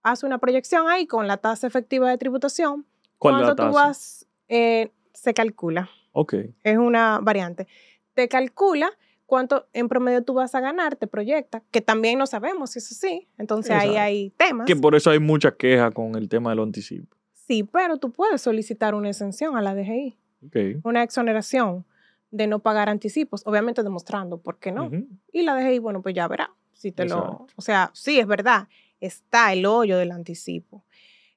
[0.03, 2.85] hace una proyección ahí con la tasa efectiva de tributación.
[3.17, 6.35] ¿Cuál es la Cuando tú vas, eh, se calcula, Ok.
[6.63, 7.67] es una variante.
[8.13, 8.89] Te calcula
[9.25, 12.91] cuánto en promedio tú vas a ganar, te proyecta, que también no sabemos si es
[12.91, 13.27] así.
[13.37, 14.67] Entonces ahí hay temas.
[14.67, 17.15] Que por eso hay mucha queja con el tema del anticipo.
[17.33, 20.55] Sí, pero tú puedes solicitar una exención a la DGI, Ok.
[20.83, 21.85] una exoneración
[22.31, 24.91] de no pagar anticipos, obviamente demostrando por qué no.
[25.31, 26.51] Y la DGI, bueno, pues ya verá.
[26.75, 28.67] Si te lo, o sea, sí, es verdad,
[28.99, 30.85] está el hoyo del anticipo,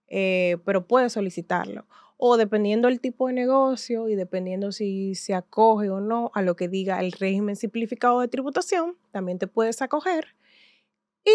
[0.08, 1.86] eh, pero puedes solicitarlo.
[2.16, 6.56] O dependiendo del tipo de negocio y dependiendo si se acoge o no a lo
[6.56, 10.34] que diga el régimen simplificado de tributación, también te puedes acoger
[11.24, 11.30] y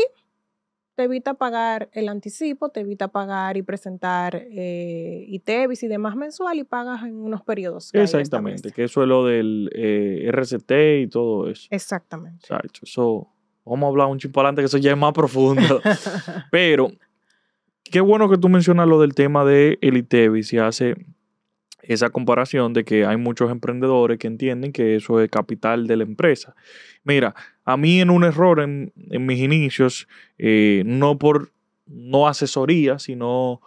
[0.96, 6.60] te evita pagar el anticipo, te evita pagar y presentar eh, ITEVIS y demás mensual
[6.60, 7.92] y pagas en unos periodos.
[7.92, 8.72] que Exactamente.
[8.72, 11.68] Que eso es lo del eh, RCT y todo eso.
[11.72, 12.42] Exactamente.
[12.42, 12.82] Exacto.
[12.84, 13.33] Eso,
[13.66, 15.82] vamos a hablar un chip adelante que eso ya es más profundo.
[16.52, 16.92] Pero
[17.84, 20.96] qué bueno que tú mencionas lo del tema de el ITEVIS y hace
[21.84, 26.04] esa comparación de que hay muchos emprendedores que entienden que eso es capital de la
[26.04, 26.56] empresa.
[27.04, 31.52] Mira, a mí en un error en, en mis inicios, eh, no por
[31.86, 33.62] no asesoría, sino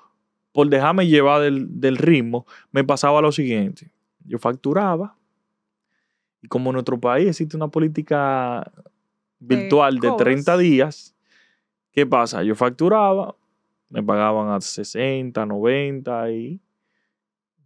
[0.53, 3.91] por dejarme llevar del, del ritmo, me pasaba lo siguiente.
[4.25, 5.17] Yo facturaba
[6.43, 8.73] y como en nuestro país existe una política
[9.39, 10.25] virtual de cobros.
[10.25, 11.17] 30 días,
[11.93, 12.43] ¿qué pasa?
[12.43, 13.37] Yo facturaba,
[13.89, 16.61] me pagaban a 60, 90 y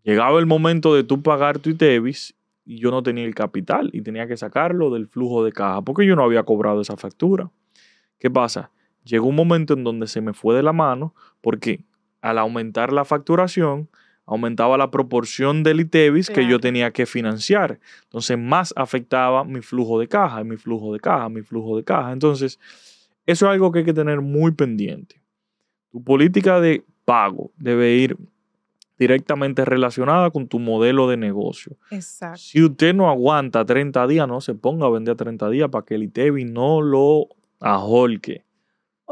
[0.03, 4.03] llegaba el momento de tú pagar tu ITEVIS y yo no tenía el capital y
[4.03, 7.51] tenía que sacarlo del flujo de caja porque yo no había cobrado esa factura.
[8.19, 8.71] ¿Qué pasa?
[9.05, 11.85] Llegó un momento en donde se me fue de la mano porque
[12.21, 13.89] al aumentar la facturación,
[14.31, 17.81] aumentaba la proporción del ITEVIS que yo tenía que financiar.
[18.05, 22.13] Entonces, más afectaba mi flujo de caja, mi flujo de caja, mi flujo de caja.
[22.13, 22.61] Entonces,
[23.27, 25.21] eso es algo que hay que tener muy pendiente.
[25.91, 28.17] Tu política de pago debe ir
[28.97, 31.77] directamente relacionada con tu modelo de negocio.
[31.91, 32.39] Exacto.
[32.39, 35.85] Si usted no aguanta 30 días, no se ponga a vender a 30 días para
[35.85, 37.27] que el ITEVIS no lo
[37.59, 38.45] ajolque.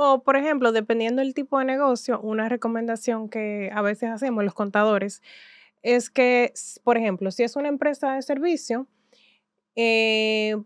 [0.00, 4.54] O, por ejemplo, dependiendo del tipo de negocio, una recomendación que a veces hacemos los
[4.54, 5.22] contadores
[5.82, 6.52] es que,
[6.84, 8.86] por ejemplo, si es una empresa de servicio,
[9.74, 10.56] eh,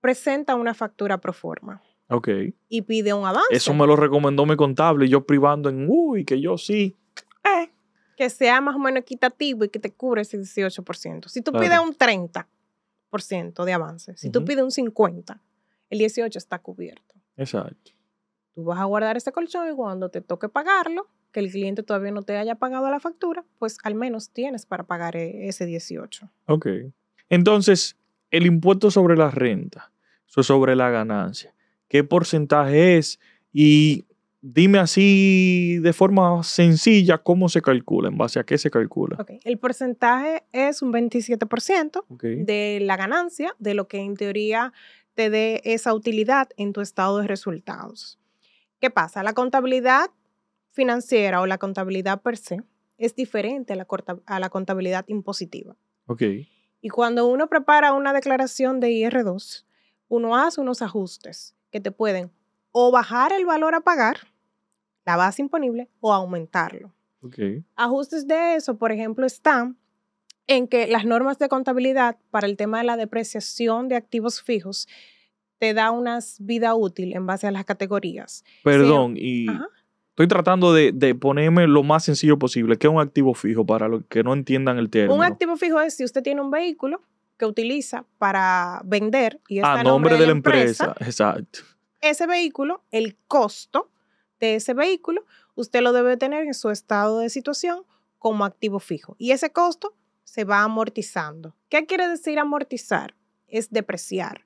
[0.00, 2.28] presenta una factura pro forma Ok.
[2.70, 3.48] y pide un avance.
[3.50, 6.96] Eso me lo recomendó mi contable y yo privando en, uy, que yo sí.
[7.44, 7.68] Eh,
[8.16, 11.28] que sea más o menos equitativo y que te cubre ese 18%.
[11.28, 11.66] Si tú Claro.
[11.66, 14.46] pides un 30% de avance, si tú Ujú.
[14.46, 15.38] pides un 50%,
[15.90, 17.14] el 18% está cubierto.
[17.36, 17.92] Exacto.
[18.54, 22.12] Tú vas a guardar ese colchón y cuando te toque pagarlo, que el cliente todavía
[22.12, 26.30] no te haya pagado la factura, pues al menos tienes para pagar e- ese 18%.
[26.46, 26.66] Ok.
[27.28, 27.96] Entonces,
[28.30, 29.90] el impuesto sobre la renta,
[30.26, 31.54] sobre la ganancia.
[31.88, 33.18] ¿Qué porcentaje es?
[33.52, 34.04] Y
[34.42, 39.16] dime así de forma sencilla cómo se calcula, en base a qué se calcula.
[39.20, 42.22] Ok, El porcentaje es un 27% Ok.
[42.22, 44.72] de la ganancia, de lo que en teoría
[45.14, 48.18] te dé esa utilidad en tu estado de resultados.
[48.84, 49.22] ¿Qué pasa?
[49.22, 50.10] La contabilidad
[50.72, 52.60] financiera o la contabilidad per se
[52.98, 55.74] es diferente a la, corta- a la contabilidad impositiva.
[56.04, 56.20] Ok.
[56.82, 59.64] Y cuando uno prepara una declaración de IR2,
[60.08, 62.30] uno hace unos ajustes que te pueden
[62.72, 64.18] o bajar el valor a pagar,
[65.06, 66.92] la base imponible, o aumentarlo.
[67.22, 67.38] Ok.
[67.76, 69.78] Ajustes de eso, por ejemplo, están
[70.46, 74.88] en que las normas de contabilidad para el tema de la depreciación de activos fijos
[75.58, 78.44] te da una vida útil en base a las categorías.
[78.62, 79.68] Perdón, y Ajá.
[80.10, 82.76] estoy tratando de, de ponerme lo más sencillo posible.
[82.76, 85.14] ¿Qué es un activo fijo para los que no entiendan el término?
[85.14, 87.02] Un activo fijo es si usted tiene un vehículo
[87.38, 90.94] que utiliza para vender y está a a nombre de la empresa.
[91.00, 91.60] Exacto.
[92.00, 93.90] ese vehículo, el costo
[94.40, 97.84] de ese vehículo, usted lo debe tener en su estado de situación
[98.18, 99.16] como activo fijo.
[99.18, 101.54] Y ese costo se va amortizando.
[101.68, 103.14] ¿Qué quiere decir amortizar?
[103.48, 104.43] Es depreciar.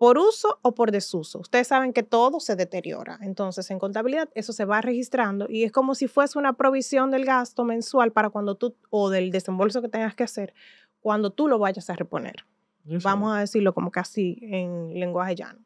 [0.00, 1.40] Por uso o por desuso.
[1.40, 3.18] Ustedes saben que todo se deteriora.
[3.20, 7.26] Entonces, en contabilidad, eso se va registrando y es como si fuese una provisión del
[7.26, 10.54] gasto mensual para cuando tú, o del desembolso que tengas que hacer,
[11.00, 12.46] cuando tú lo vayas a reponer.
[12.84, 15.60] Vamos a decirlo como casi en lenguaje llano.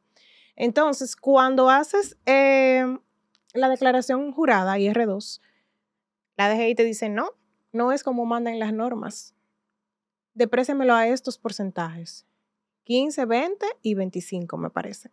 [0.57, 2.85] Entonces, cuando haces eh,
[3.53, 5.43] la declaración jurada IR2,
[6.37, 7.31] la DGI te dice, no,
[7.71, 9.33] no es como mandan las normas.
[10.35, 12.27] Depréciamelo a estos porcentajes.
[12.85, 15.11] 15, 20 y 25, me parece.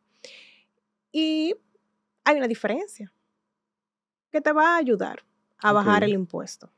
[1.12, 1.56] Y
[2.24, 3.12] hay una diferencia
[4.32, 5.24] que te va a ayudar
[5.60, 6.72] a bajar el impuesto.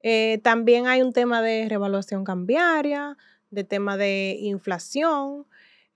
[0.00, 3.16] Eh, también hay un tema de revaluación cambiaria,
[3.50, 5.46] de tema de inflación,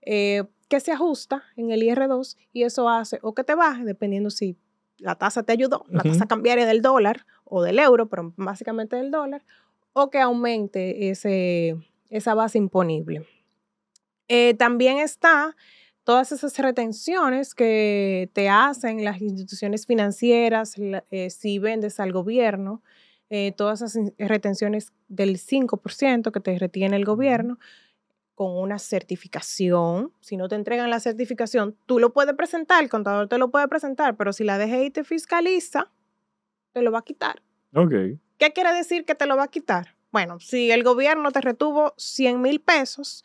[0.01, 4.29] eh, que se ajusta en el IR2 y eso hace o que te baje, dependiendo
[4.29, 4.57] si
[4.97, 9.11] la tasa te ayudó, la tasa cambiaria del dólar o del euro, pero básicamente del
[9.11, 9.43] dólar,
[9.91, 11.75] o que aumente ese,
[12.09, 13.27] esa base imponible.
[14.35, 15.55] Eh, también está
[16.03, 20.73] todas esas retenciones que te hacen las instituciones financieras
[21.11, 22.81] eh, si vendes al gobierno,
[23.29, 27.59] eh, todas esas retenciones del 5% que te retiene el gobierno
[28.33, 30.11] con una certificación.
[30.19, 33.67] Si no te entregan la certificación, tú lo puedes presentar, el contador te lo puede
[33.67, 35.91] presentar, pero si la DGI te fiscaliza,
[36.71, 37.43] te lo va a quitar.
[38.39, 39.95] ¿Qué quiere decir que te lo va a quitar?
[40.11, 43.23] Bueno, si el gobierno te retuvo 100 mil pesos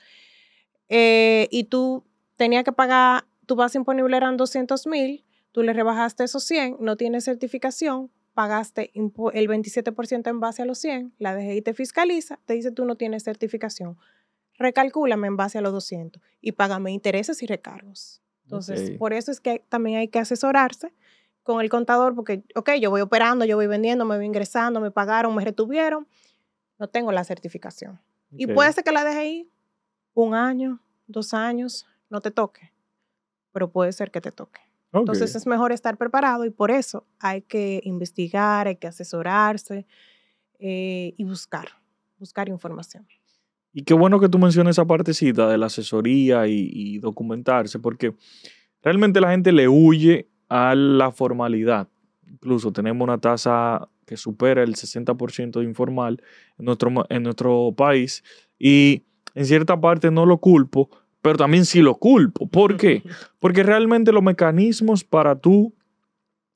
[0.89, 2.05] eh, y tú
[2.37, 6.97] tenías que pagar, tu base imponible eran 200 mil, tú le rebajaste esos 100, no
[6.97, 12.55] tienes certificación, pagaste el 27% en base a los 100, la DGI te fiscaliza, te
[12.55, 13.99] dice tú no tienes certificación,
[14.59, 18.23] recalcúlame en base a los 200 y págame intereses y recargos.
[18.45, 20.95] Entonces, por eso es que también hay que asesorarse
[21.43, 24.91] con el contador, porque, ok, yo voy operando, yo voy vendiendo, me voy ingresando, me
[24.91, 26.07] pagaron, me retuvieron,
[26.79, 28.01] no tengo la certificación.
[28.33, 29.51] Y puede ser que la ahí
[30.25, 32.73] un año, dos años, no te toque,
[33.53, 34.61] pero puede ser que te toque.
[34.93, 39.87] Entonces es mejor estar preparado y por eso hay que investigar, hay que asesorarse
[40.59, 41.69] eh, y buscar,
[42.19, 43.07] buscar información.
[43.73, 48.15] Y qué bueno que tú menciones esa partecita de la asesoría y, y documentarse, porque
[48.83, 51.89] realmente la gente le huye a la formalidad.
[52.27, 56.23] Incluso tenemos una tasa que supera el 60% de informal
[56.59, 58.25] en nuestro, en nuestro país
[58.59, 60.91] y en cierta parte no lo culpo,
[61.23, 62.49] pero también sí lo culpo.
[62.49, 63.03] ¿Por qué?
[63.39, 65.75] Porque realmente los mecanismos para tú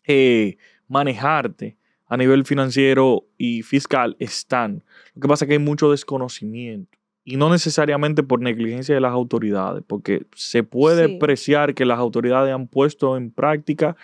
[0.07, 0.57] eh,
[0.89, 4.85] manejarte a nivel financiero y fiscal están.
[5.15, 6.99] Lo que pasa es que hay mucho desconocimiento.
[7.25, 11.15] Y no necesariamente por negligencia de las autoridades, porque se puede Sí.
[11.17, 13.95] apreciar que las autoridades han puesto en práctica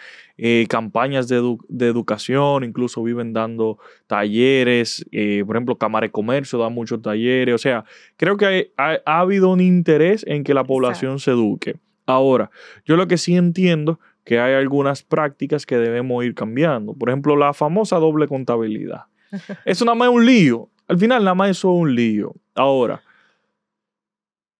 [0.41, 6.13] eh, campañas de, edu- de educación, incluso viven dando talleres, eh, por ejemplo, Cámara de
[6.13, 7.85] Comercio da muchos talleres, o sea,
[8.17, 11.75] creo que hay- ha, ha habido un interés en que la población se eduque.
[12.07, 12.51] Ahora,
[12.85, 16.93] yo lo que sí entiendo que hay algunas prácticas que debemos ir cambiando.
[16.95, 19.05] Por ejemplo, la famosa doble contabilidad.
[19.65, 20.69] Eso nada más es un lío.
[20.87, 22.35] Al final, nada más eso es un lío.
[22.55, 23.03] Ahora,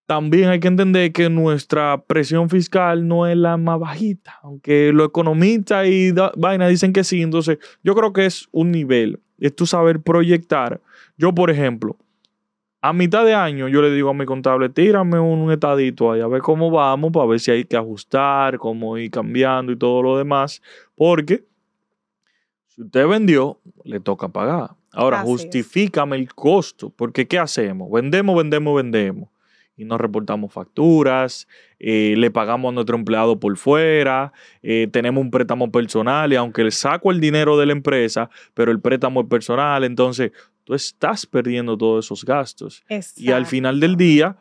[0.09, 5.09] también hay que entender que nuestra presión fiscal no es la más bajita, aunque los
[5.09, 7.21] economistas y vaina dicen que sí.
[7.21, 9.19] Entonces, yo creo que es un nivel.
[9.37, 10.81] es tú saber proyectar.
[11.15, 11.95] Yo, por ejemplo,
[12.81, 16.27] a mitad de año yo le digo a mi contable, tírame un estadito ahí a
[16.27, 20.17] ver cómo vamos, para ver si hay que ajustar, cómo ir cambiando y todo lo
[20.17, 20.59] demás,
[20.95, 21.45] porque
[22.69, 24.71] si usted vendió, le toca pagar.
[24.91, 25.41] Ahora, Así es.
[25.43, 27.91] justifícame el costo, porque ¿qué hacemos?
[27.91, 29.29] Vendemos, vendemos, vendemos.
[29.79, 31.47] Y no reportamos facturas,
[31.79, 36.63] eh, le pagamos a nuestro empleado por fuera, eh, tenemos un préstamo personal y aunque
[36.63, 40.31] le saco el dinero de la empresa, pero el préstamo es personal, entonces
[40.65, 42.83] tú estás perdiendo todos esos gastos.
[43.17, 44.35] Y al final del día,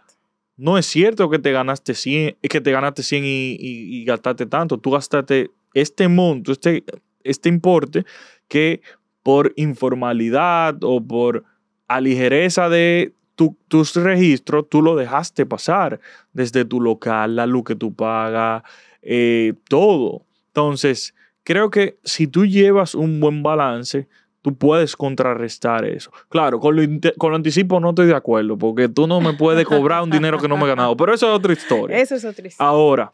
[0.57, 3.29] no es cierto que te ganaste 100, que te ganaste 100 y,
[3.61, 4.77] y- y gastaste tanto.
[4.77, 6.83] Tú gastaste este monto, este,
[7.23, 8.05] este importe,
[8.49, 8.81] que
[9.23, 11.45] por informalidad o por
[11.87, 16.01] aligereza de tu- tus registros, tú lo dejaste pasar
[16.33, 18.65] desde tu local, la luz que tú pagas,
[19.01, 20.23] eh, todo.
[20.49, 24.09] Entonces, creo que si tú llevas un buen balance,
[24.43, 26.11] tú puedes contrarrestar eso.
[26.29, 26.83] Claro, con lo,
[27.17, 30.39] con lo anticipo no estoy de acuerdo, porque tú no me puedes cobrar un dinero
[30.41, 31.97] que no me he ganado, pero eso es otra historia.
[31.97, 32.69] Eso es otra historia.
[32.69, 33.13] Ahora,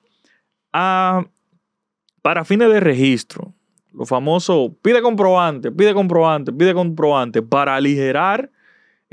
[0.73, 1.23] ah,
[2.23, 3.53] para fines de registro,
[3.93, 8.51] lo famoso pide comprobante, pide comprobante, pide comprobante para aligerar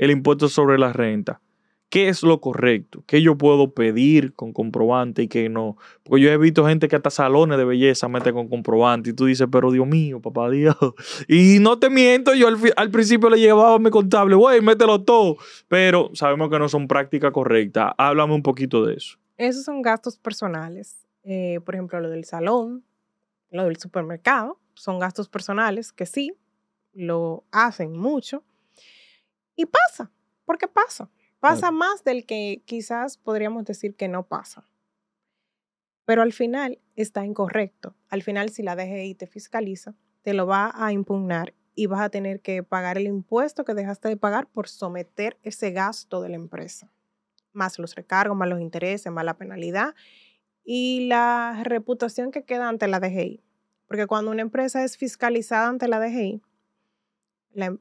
[0.02, 1.40] el impuesto sobre la renta.
[1.88, 3.04] ¿Qué es lo correcto?
[3.06, 5.76] ¿Qué yo puedo pedir con comprobante y qué no?
[6.02, 9.26] Porque yo he visto gente que hasta salones de belleza mete con comprobante y tú
[9.26, 10.76] dices, pero Dios mío, papá Dios.
[11.28, 15.02] Y no te miento, yo al, al principio le llevaba a mi contable, güey, mételo
[15.02, 15.36] todo.
[15.68, 17.92] Pero sabemos que no son prácticas correctas.
[17.96, 19.18] Háblame un poquito de eso.
[19.36, 21.06] Esos son gastos personales.
[21.22, 22.82] Eh, por ejemplo, lo del salón,
[23.52, 26.32] lo del supermercado, son gastos personales que sí,
[26.92, 28.42] lo hacen mucho.
[29.62, 30.10] Y pasa,
[30.44, 31.08] porque pasa.
[31.38, 31.76] Pasa Claro.
[31.76, 34.68] más del que quizás podríamos decir que no pasa.
[36.04, 37.94] Pero al final está incorrecto.
[38.08, 42.10] Al final, si la DGI te fiscaliza, te lo va a impugnar y vas a
[42.10, 46.36] tener que pagar el impuesto que dejaste de pagar por someter ese gasto de la
[46.36, 46.90] empresa
[47.52, 49.94] más los recargos, más los intereses, más la penalidad
[50.64, 53.42] y la reputación que queda ante la DGI.
[53.86, 56.40] Porque cuando una empresa es fiscalizada ante la DGI,
[57.52, 57.78] la em-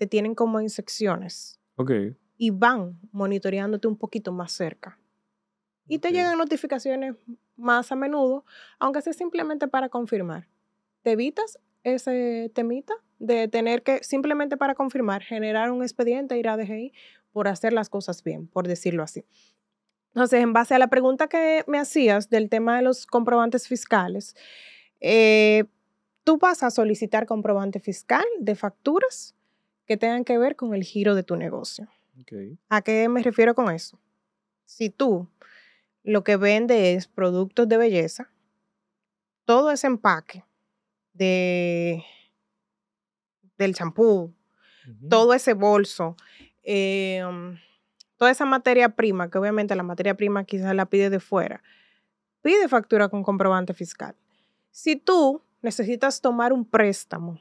[0.00, 1.90] te tienen como en secciones Ok.
[2.38, 4.98] y van monitoreándote un poquito más cerca.
[5.86, 7.16] Y te llegan notificaciones
[7.58, 8.46] más a menudo,
[8.78, 10.48] aunque sea simplemente para confirmar.
[11.02, 16.56] Te evitas ese temita de tener que, simplemente para confirmar, generar un expediente, ir a
[16.56, 16.94] DGI
[17.30, 19.26] por hacer las cosas bien, por decirlo así.
[20.14, 24.34] Entonces, en base a la pregunta que me hacías del tema de los comprobantes fiscales,
[25.00, 25.64] eh,
[26.24, 29.34] tú vas a solicitar comprobante fiscal de facturas
[29.90, 31.88] que tengan que ver con el giro de tu negocio.
[32.68, 33.98] ¿A qué me refiero con eso?
[34.64, 35.28] Si tú
[36.04, 38.30] lo que vendes es productos de belleza,
[39.44, 40.44] todo ese empaque
[41.12, 42.04] de,
[43.58, 44.32] del champú,
[45.08, 46.14] todo ese bolso,
[46.62, 47.56] eh, um,
[48.16, 51.64] toda esa materia prima, que obviamente la materia prima quizás la pide de fuera,
[52.42, 54.14] pide factura con comprobante fiscal.
[54.70, 57.40] Si tú necesitas tomar un préstamo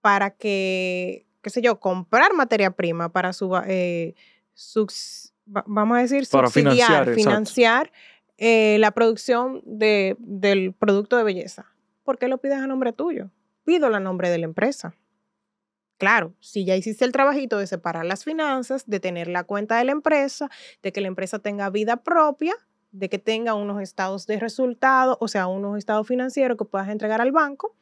[0.00, 4.16] para que, qué sé yo, comprar materia prima para su, eh,
[4.56, 7.92] subs- vamos a decir, Para subsidiar, financiar, financiar
[8.36, 11.66] eh, la producción de- del producto de belleza,
[12.02, 13.30] ¿por qué lo pides a nombre tuyo?
[13.62, 14.96] Pídelo a nombre de la empresa.
[15.98, 19.84] Claro, si ya hiciste el trabajito de separar las finanzas, de tener la cuenta de
[19.84, 20.50] la empresa,
[20.82, 22.54] de que la empresa tenga vida propia,
[22.90, 27.20] de que tenga unos estados de resultado, o sea, unos estados financieros que puedas entregar
[27.20, 27.76] al banco,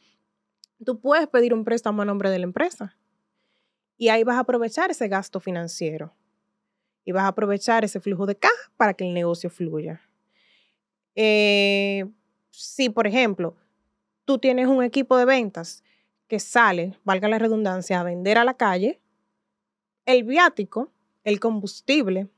[0.84, 2.94] tú puedes pedir un préstamo a nombre de la empresa.
[3.96, 6.14] Y ahí vas a aprovechar ese gasto financiero.
[7.04, 10.00] Y vas a aprovechar ese flujo de caja para que el negocio fluya.
[11.14, 12.06] Eh,
[12.50, 13.56] si, por ejemplo,
[14.24, 15.84] tú tienes un equipo de ventas
[16.28, 19.00] que sale, valga la redundancia, a vender a la calle,
[20.06, 22.28] el viático, el combustible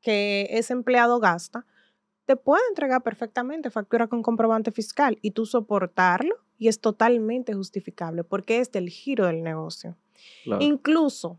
[0.00, 1.66] que ese empleado gasta,
[2.26, 8.22] te puede entregar perfectamente factura con comprobante fiscal y tú soportarlo y es totalmente justificable
[8.24, 9.96] porque es del giro del negocio.
[10.60, 11.38] Incluso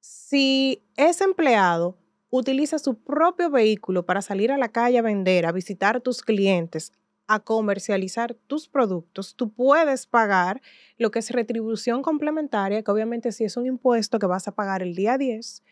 [0.00, 1.96] si ese empleado
[2.30, 6.22] utiliza su propio vehículo para salir a la calle a vender, a visitar a tus
[6.22, 6.92] clientes,
[7.26, 10.60] a comercializar tus productos, tú puedes pagar
[10.98, 14.82] lo que es retribución complementaria, que obviamente si es un impuesto que vas a pagar
[14.82, 15.62] el día 10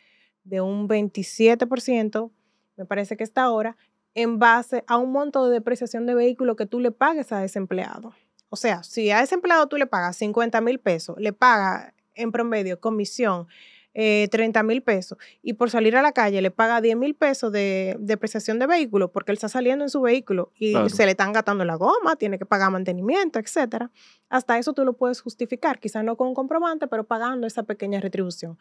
[0.45, 2.31] de un 27%,
[2.77, 3.77] me parece que está ahora,
[4.15, 7.59] en base a un monto de depreciación de vehículo que tú le pagues a ese
[7.59, 8.15] empleado.
[8.49, 12.33] O sea, si a ese empleado tú le pagas 50 mil pesos, le paga en
[12.33, 13.47] promedio comisión
[13.93, 17.51] eh, 30 mil pesos y por salir a la calle le paga 10 mil pesos
[17.51, 20.89] de depreciación de vehículo porque él está saliendo en su vehículo y Claro.
[20.89, 23.91] se le están gastando la goma, tiene que pagar mantenimiento, etcétera.
[24.29, 27.99] Hasta eso tú lo puedes justificar, quizás no con un comprobante, pero pagando esa pequeña
[28.01, 28.59] retribución.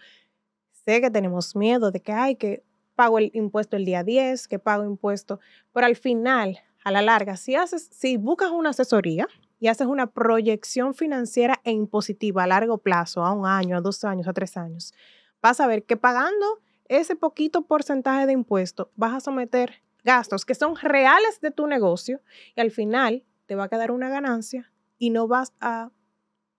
[0.72, 2.64] Sé que tenemos miedo de que hay que
[2.96, 5.40] pago el impuesto el día 10, que pago impuesto,
[5.74, 9.28] pero al final, a la larga, si haces, si buscas una asesoría
[9.60, 14.04] y haces una proyección financiera e impositiva a largo plazo, a un año, a dos
[14.04, 14.94] años, a tres años,
[15.42, 16.46] vas a ver que pagando
[16.88, 22.22] ese poquito porcentaje de impuesto vas a someter gastos que son reales de tu negocio
[22.56, 25.92] y al final te va a quedar una ganancia y no vas a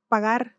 [0.08, 0.56] pagar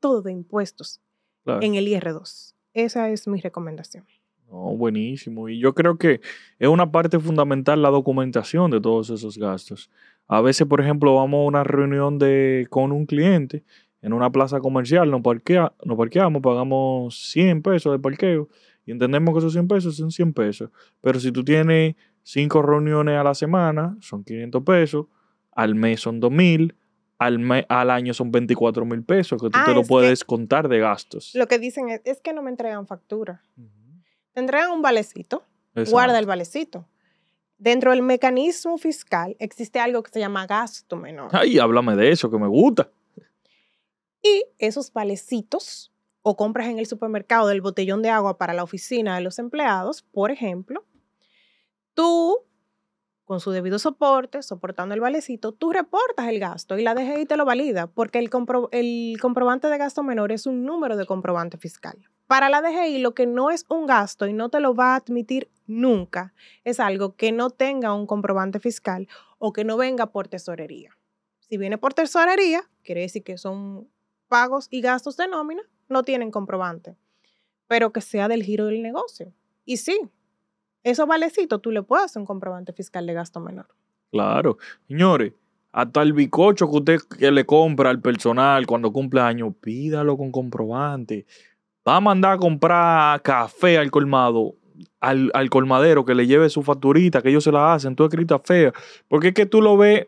[0.00, 1.00] todo de impuestos
[1.44, 1.60] Claro.
[1.62, 2.54] en el IR2.
[2.72, 4.06] Esa es mi recomendación.
[4.50, 5.48] No, buenísimo.
[5.48, 6.20] Y yo creo que
[6.58, 9.90] es una parte fundamental la documentación de todos esos gastos.
[10.28, 13.62] A veces, por ejemplo, vamos a una reunión de, con un cliente
[14.02, 18.48] en una plaza comercial, nos, parquea, nos parqueamos, pagamos 100 pesos de parqueo
[18.86, 20.70] y entendemos que esos 100 pesos son 100 pesos.
[21.00, 25.06] Pero si tú tienes cinco reuniones a la semana, son 500 pesos,
[25.52, 26.74] al mes son 2000,
[27.18, 29.88] al, me- al año son 24 mil pesos que tú Ah, te lo es que-
[29.88, 31.30] puedes contar de gastos.
[31.34, 33.42] Lo que dicen es, es que no me entregan factura.
[34.32, 35.90] Te entregan un valecito, Exacto.
[35.92, 36.86] guarda el valecito.
[37.58, 41.30] Dentro del mecanismo fiscal existe algo que se llama gasto menor.
[41.32, 42.90] Ay, háblame de eso, que me gusta.
[44.22, 45.92] Y esos valecitos
[46.22, 50.02] o compras en el supermercado del botellón de agua para la oficina de los empleados,
[50.02, 50.84] por ejemplo,
[51.94, 52.38] tú,
[53.24, 57.36] con su debido soporte, soportando el valecito, tú reportas el gasto y la DGI te
[57.36, 61.56] lo valida, porque el, compro- el comprobante de gasto menor es un número de comprobante
[61.58, 61.98] fiscal.
[62.26, 64.96] Para la DGI, lo que no es un gasto y no te lo va a
[64.96, 69.08] admitir nunca es algo que no tenga un comprobante fiscal
[69.38, 70.96] o que no venga por tesorería.
[71.40, 73.88] Si viene por tesorería, quiere decir que son
[74.28, 76.96] pagos y gastos de nómina, no tienen comprobante,
[77.66, 79.32] pero que sea del giro del negocio.
[79.64, 80.00] Y sí,
[80.82, 83.68] esos valecitos tú le puedes hacer un comprobante fiscal de gasto menor.
[84.10, 84.58] Claro.
[84.88, 85.32] Señores,
[85.72, 91.26] hasta el bicocho que usted le compra al personal cuando cumple años, pídalo con comprobante.
[91.86, 94.54] Va a mandar a comprar café al colmado,
[95.00, 98.38] al, al colmadero que le lleve su facturita, que ellos se la hacen, tú escrita
[98.38, 98.72] fea.
[99.08, 100.06] Porque es que tú lo ves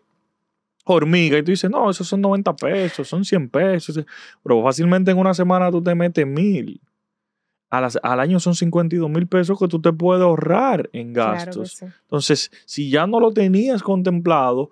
[0.84, 4.00] hormiga y tú dices, no, esos son 90 pesos, son 100 pesos.
[4.42, 6.80] Pero fácilmente en una semana tú te metes mil.
[7.68, 11.56] A las- al año son 52 mil pesos que tú te puedes ahorrar en gastos.
[11.56, 12.00] Claro que sí.
[12.02, 14.70] Entonces, si ya no lo tenías contemplado,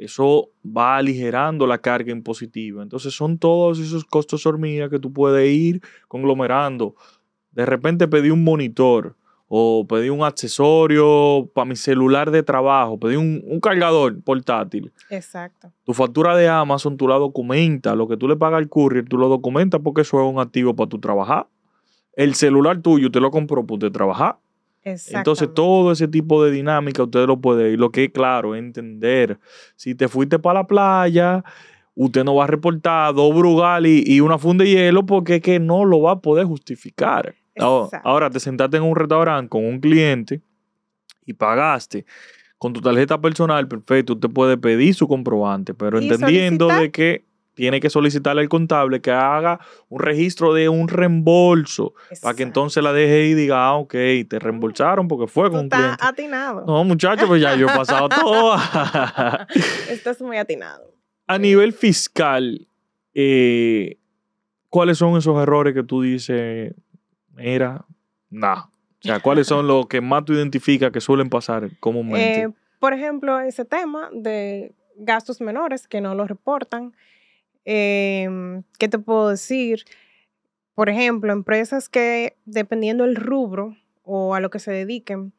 [0.00, 2.82] eso va aligerando la carga impositiva.
[2.82, 6.94] Entonces, son todos esos costos hormiga que tú puedes ir conglomerando.
[7.52, 9.14] De repente pedí un monitor
[9.46, 14.92] o pedí un accesorio para mi celular de trabajo, pedí un, un cargador portátil.
[15.10, 15.70] Exacto.
[15.84, 19.18] Tu factura de Amazon tú la documentas, lo que tú le pagas al courier tú
[19.18, 21.48] lo documentas porque eso es un activo para tu trabajar.
[22.14, 24.38] El celular tuyo usted lo compró para usted trabajar.
[25.18, 27.78] Entonces, todo ese tipo de dinámica usted lo puede ir.
[27.78, 29.38] Lo que es claro, es entender.
[29.76, 31.44] Si te fuiste para la playa,
[31.94, 35.42] usted no va a reportar dos brugal y, y una funda de hielo porque es
[35.42, 37.34] que no lo va a poder justificar.
[37.58, 40.40] Ahora, ahora, te sentaste en un restaurante con un cliente
[41.26, 42.06] y pagaste
[42.58, 47.24] con tu tarjeta personal, perfecto, usted puede pedir su comprobante, pero entendiendo solicitar- de que
[47.60, 51.92] tiene que solicitarle al contable que haga un registro de un reembolso
[52.22, 53.92] para que entonces la DGI diga, ah, ok,
[54.28, 56.04] te reembolsaron porque fue Tú con un estás cliente.
[56.06, 56.64] atinado.
[56.66, 58.56] No, muchachos, pues ya yo he pasado todo.
[59.90, 60.94] Estás muy atinado.
[61.26, 62.66] A nivel fiscal,
[63.12, 63.98] eh,
[64.70, 66.74] ¿cuáles son esos errores que tú dices,
[67.34, 67.84] mira,
[68.30, 68.62] nah?
[68.62, 72.40] O sea, ¿cuáles son los que más tú identificas que suelen pasar comúnmente?
[72.42, 72.48] Eh,
[72.78, 76.94] por ejemplo, ese tema de gastos menores que no los reportan.
[77.64, 79.84] Em, ¿Qué te puedo decir?
[80.74, 85.32] Por ejemplo, empresas que, dependiendo del rubro o a lo que se dediquen,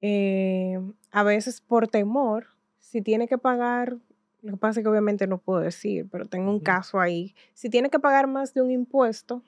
[0.00, 2.46] em, a veces por temor,
[2.78, 3.96] si tiene que pagar,
[4.42, 7.68] lo que pasa es que obviamente no puedo decir, pero tengo un caso ahí, si
[7.68, 9.42] tiene que pagar más de un impuesto,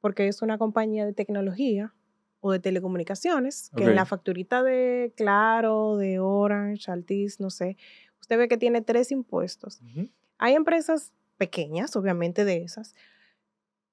[0.00, 1.94] porque es una compañía de tecnología
[2.40, 7.78] o de telecomunicaciones, que en la facturita de Claro, de Orange, Altis, no sé,
[8.20, 9.80] usted ve que tiene tres impuestos.
[9.80, 10.08] Ujú.
[10.38, 12.94] Hay empresas pequeñas, obviamente de esas,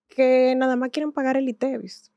[0.09, 2.11] que nada más quieren pagar el ITEVIS.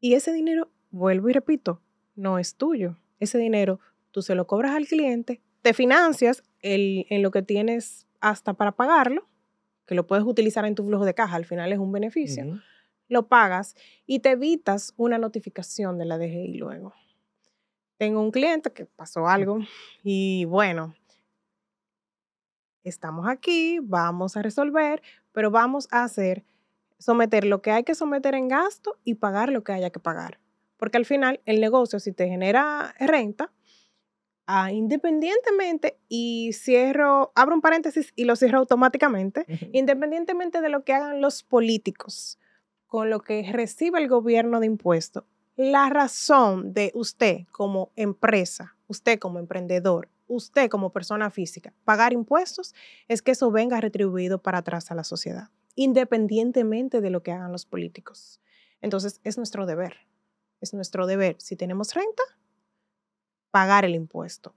[0.00, 1.80] Y ese dinero, vuelvo y repito,
[2.14, 2.96] no es tuyo.
[3.18, 3.80] Ese dinero
[4.12, 8.72] tú se lo cobras al cliente, te financias el- en lo que tienes hasta para
[8.72, 9.28] pagarlo,
[9.86, 12.44] que lo puedes utilizar en tu flujo de caja, al final es un beneficio,
[13.08, 13.74] lo pagas
[14.06, 16.94] y te evitas una notificación de la DGI luego.
[17.98, 19.58] Tengo un cliente que pasó algo
[20.02, 20.94] y bueno,
[22.84, 25.02] estamos aquí, vamos a resolver,
[25.32, 26.44] pero vamos a hacer
[26.98, 30.38] someter lo que hay que someter en gasto y pagar lo que haya que pagar.
[30.76, 33.52] Porque al final el negocio, si te genera renta,
[34.46, 40.92] ah, independientemente, y cierro, abro un paréntesis y lo cierro automáticamente, independientemente de lo que
[40.94, 42.38] hagan los políticos
[42.86, 45.24] con lo que recibe el gobierno de impuestos,
[45.56, 52.74] la razón de usted como empresa, usted como emprendedor, usted como persona física, pagar impuestos
[53.08, 57.52] es que eso venga retribuido para atrás a la sociedad, independientemente de lo que hagan
[57.52, 58.40] los políticos.
[58.80, 59.96] Entonces, es nuestro deber,
[60.60, 62.22] es nuestro deber, si tenemos renta,
[63.50, 64.54] pagar el impuesto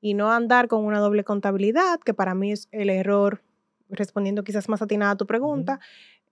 [0.00, 3.42] y no andar con una doble contabilidad, que para mí es el error,
[3.88, 5.78] respondiendo quizás más atinada a tu pregunta,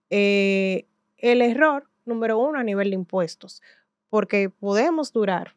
[0.09, 3.61] eh, el error número uno a nivel de impuestos,
[4.09, 5.55] porque podemos durar,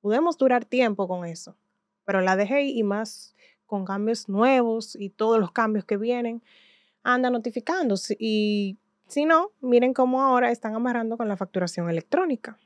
[0.00, 1.56] podemos durar tiempo con eso,
[2.04, 3.34] pero la dejé y más
[3.66, 6.42] con cambios nuevos y todos los cambios que vienen,
[7.02, 8.16] anda notificándose.
[8.18, 8.76] Y
[9.08, 12.58] si no, miren cómo ahora están amarrando con la facturación electrónica.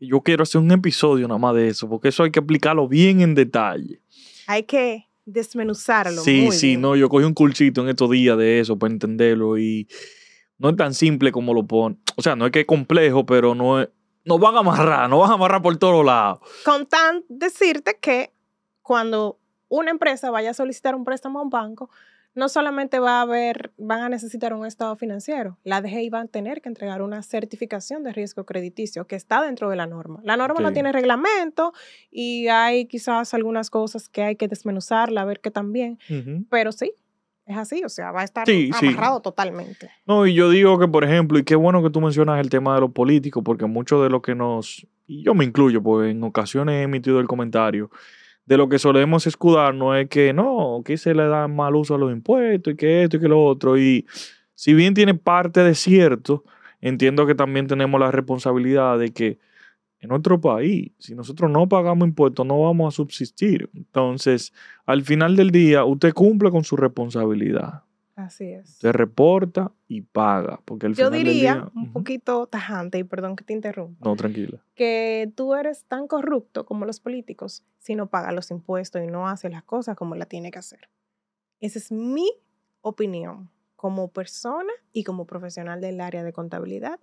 [0.00, 3.20] Yo quiero hacer un episodio nada más de eso, porque eso hay que explicarlo bien
[3.20, 4.00] en detalle.
[4.46, 6.22] Hay que desmenuzarlo.
[6.22, 9.86] Sí, sí, no, yo cogí un cursito en estos días de eso para entenderlo y
[10.58, 11.96] no es tan simple como lo pone.
[12.16, 13.88] O sea, no es que es complejo, pero no es.
[14.24, 16.40] Nos van a amarrar, nos van a amarrar por todos lados.
[16.64, 18.32] Con tan decirte que
[18.90, 19.38] cuando
[19.68, 21.90] una empresa vaya a solicitar un préstamo a un banco,
[22.34, 26.26] no solamente va a haber, van a necesitar un estado financiero, la DGI va a
[26.26, 30.18] tener que entregar una certificación de riesgo crediticio que está dentro de la norma.
[30.24, 31.72] La norma no tiene reglamento
[32.10, 36.00] y hay quizás algunas cosas que hay que desmenuzarla, a ver qué también,
[36.50, 36.92] pero sí,
[37.46, 39.88] es así, o sea, va a estar amarrado totalmente.
[40.04, 42.74] No, y yo digo que, por ejemplo, y qué bueno que tú mencionas el tema
[42.74, 46.24] de los políticos, porque mucho de lo que nos, y yo me incluyo, porque en
[46.24, 47.88] ocasiones he emitido el comentario,
[48.50, 51.98] de lo que solemos escudarnos es que no, que se le da mal uso a
[51.98, 53.78] los impuestos y que esto y que lo otro.
[53.78, 54.06] Y
[54.56, 56.42] si bien tiene parte de cierto,
[56.80, 59.38] entiendo que también tenemos la responsabilidad de que
[60.00, 63.70] en nuestro país, si nosotros no pagamos impuestos, no vamos a subsistir.
[63.72, 64.52] Entonces,
[64.84, 67.84] al final del día, usted cumple con su responsabilidad.
[68.24, 68.68] Así es.
[68.70, 70.60] Usted reporta y paga.
[70.64, 74.06] Porque al Yo diría, un poquito tajante, y perdón que te interrumpa.
[74.06, 74.62] No, tranquila.
[74.74, 79.28] Que tú eres tan corrupto como los políticos si no pagas los impuestos y no
[79.28, 80.90] haces las cosas como la tiene que hacer.
[81.60, 82.30] Esa es mi
[82.82, 87.00] opinión como persona y como profesional del área de contabilidad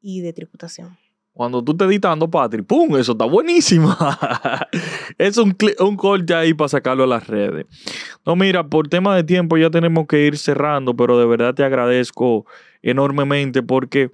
[0.00, 0.96] y de tributación.
[1.36, 2.96] Cuando tú estás editando, Patri, ¡pum!
[2.96, 3.94] Eso está buenísimo.
[5.18, 7.66] es un, un corte ahí para sacarlo a las redes.
[8.24, 11.62] No, mira, por tema de tiempo ya tenemos que ir cerrando, pero de verdad te
[11.62, 12.46] agradezco
[12.80, 14.12] enormemente porque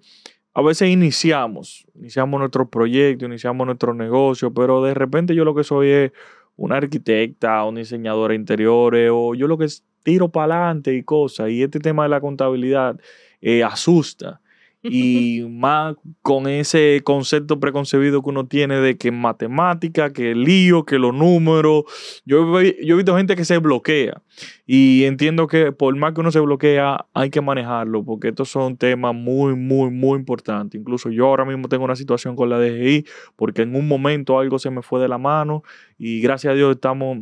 [0.53, 5.63] a veces iniciamos, iniciamos nuestro proyecto, iniciamos nuestro negocio, pero de repente yo lo que
[5.63, 6.13] soy es
[6.57, 9.69] una arquitecta, una diseñadora de interiores, o yo lo que
[10.03, 11.51] tiro para adelante y cosas.
[11.51, 12.99] Y este tema de la contabilidad
[13.41, 14.42] eh, asusta
[14.83, 20.99] y más con ese concepto preconcebido que uno tiene de que matemática, que lío, que
[20.99, 21.85] los números.
[22.25, 24.23] Yo, yo he visto gente que se bloquea
[24.67, 28.77] y entiendo que por más que uno se bloquea, hay que manejarlo porque estos son
[28.77, 30.81] temas muy, muy, muy importantes.
[30.81, 33.07] Incluso yo ahora mismo tengo una situación con la DGI
[33.37, 35.63] porque en un momento algo se me fue de la mano
[35.99, 37.19] y gracias a Dios estamos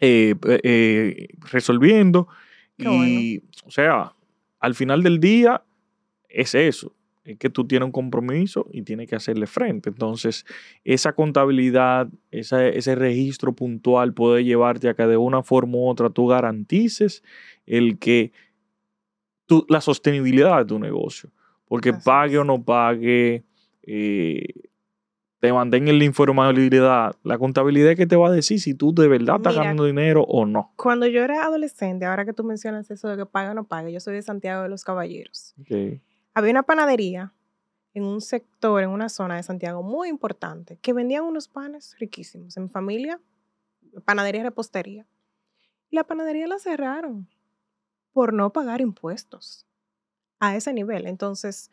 [0.00, 2.28] eh, eh, resolviendo.
[2.78, 4.14] y, o sea,
[4.58, 5.62] al final del día
[6.30, 9.90] es eso, es que tú tienes un compromiso y tienes que hacerle frente.
[9.90, 10.46] Entonces,
[10.84, 16.26] esa contabilidad, ese registro puntual puede llevarte a que de una forma u otra tú
[16.26, 17.22] garantices
[17.66, 18.32] el que
[19.68, 21.30] la sostenibilidad de tu negocio.
[21.66, 23.44] Porque pague o no pague,
[23.82, 24.46] eh,
[25.38, 29.08] te mantenga en la informabilidad, la contabilidad que te va a decir si tú de
[29.08, 30.72] verdad estás ganando dinero o no.
[30.76, 33.92] Cuando yo era adolescente, ahora que tú mencionas eso de que pague o no pague,
[33.92, 35.54] yo soy de Santiago de los Caballeros.
[35.60, 36.00] Okay
[36.34, 37.34] había una panadería
[37.94, 42.56] en un sector, en una zona de Santiago muy importante, que vendían unos panes riquísimos.
[42.56, 43.20] En familia,
[44.04, 45.06] panadería y repostería.
[45.90, 47.28] La panadería la cerraron
[48.12, 49.66] por no pagar impuestos
[50.38, 51.06] a ese nivel.
[51.06, 51.70] Entonces,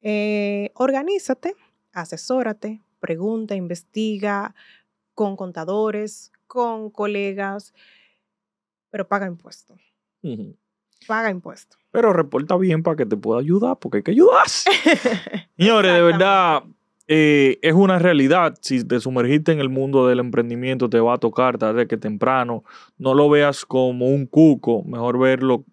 [0.00, 1.54] eh, organízate,
[1.92, 4.54] asesórate, pregunta, investiga
[5.14, 7.74] con contadores, con colegas,
[8.90, 9.80] pero paga impuestos.
[11.06, 11.78] Paga impuestos.
[11.90, 14.46] Pero reporta bien para que te pueda ayudar, porque hay que ayudar.
[15.58, 16.62] Señores, de verdad,
[17.08, 18.56] eh, es una realidad.
[18.60, 22.64] Si te sumergiste en el mundo del emprendimiento, te va a tocar tarde que temprano.
[22.98, 25.64] No lo veas como un cuco, mejor verlo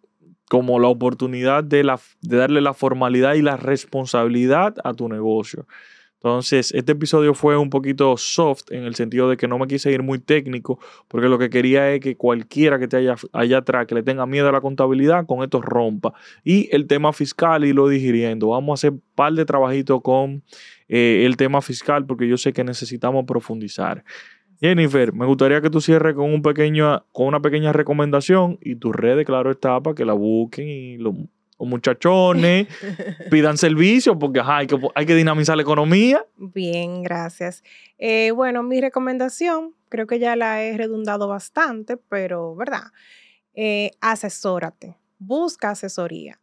[0.49, 5.67] como la oportunidad de, la, de darle la formalidad y la responsabilidad a tu negocio.
[6.17, 9.91] Entonces, este episodio fue un poquito soft en el sentido de que no me quise
[9.91, 13.85] ir muy técnico, porque lo que quería es que cualquiera que esté allá, allá atrás,
[13.85, 16.13] que le tenga miedo a la contabilidad, con esto rompa.
[16.43, 18.49] Y el tema fiscal, y lo digiriendo.
[18.49, 20.43] Vamos a hacer un par de trabajitos con
[20.87, 24.03] eh, el tema fiscal, porque yo sé que necesitamos profundizar.
[24.59, 28.95] Jennifer, me gustaría que tú cierres con, un pequeño, con una pequeña recomendación y tus
[28.95, 30.97] redes, claro está, para que la busquen y
[31.59, 32.67] los muchachones
[33.31, 36.25] pidan servicio porque ajá, hay, que, hay que dinamizar la economía.
[36.37, 37.63] Bien, gracias.
[37.97, 42.91] Eh, bueno, mi recomendación, creo que ya la he redundado bastante, pero verdad,
[43.53, 46.39] eh, asesórate, busca asesoría.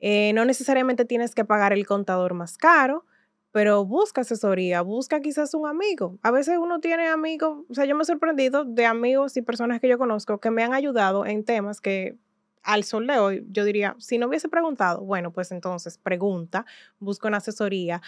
[0.00, 3.04] Eh, no necesariamente tienes que pagar el contador más caro,
[3.52, 6.18] pero busca asesoría, busca quizás un amigo.
[6.22, 9.80] A veces uno tiene amigos, o sea, yo me he sorprendido de amigos y personas
[9.80, 12.16] que yo conozco que me han ayudado en temas que
[12.62, 16.64] al sol de hoy yo diría, si no hubiese preguntado, bueno, pues entonces pregunta,
[16.98, 18.02] busca una asesoría,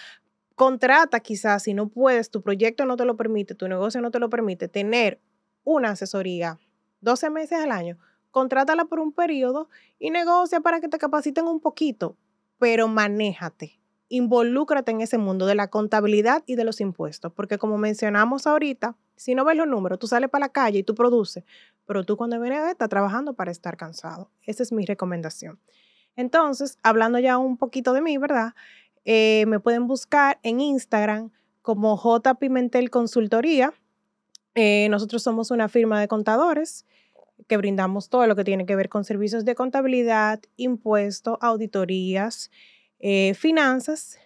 [0.54, 4.20] contrata quizás, si no puedes, tu proyecto no te lo permite, tu negocio no te
[4.20, 5.20] lo permite, tener
[5.64, 6.58] una asesoría
[7.00, 7.98] 12 meses al año,
[8.30, 12.16] contrátala por un periodo y negocia para que te capaciten un poquito,
[12.58, 13.78] pero manéjate
[14.08, 18.96] involúcrate en ese mundo de la contabilidad y de los impuestos, porque como mencionamos ahorita,
[19.16, 21.44] si no ves los números, tú sales para la calle y tú produces,
[21.86, 24.30] pero tú cuando vienes a ver, trabajando para estar cansado.
[24.42, 25.58] Esa es mi recomendación.
[26.16, 28.54] Entonces, hablando ya un poquito de mí, ¿verdad?
[29.04, 31.30] Eh, me pueden buscar en Instagram
[31.62, 33.74] como J Pimentel Consultoría.
[34.54, 36.86] Eh, nosotros somos una firma de contadores
[37.48, 42.50] que brindamos todo lo que tiene que ver con servicios de contabilidad, impuestos, auditorías,
[43.00, 44.18] eh, finanzas,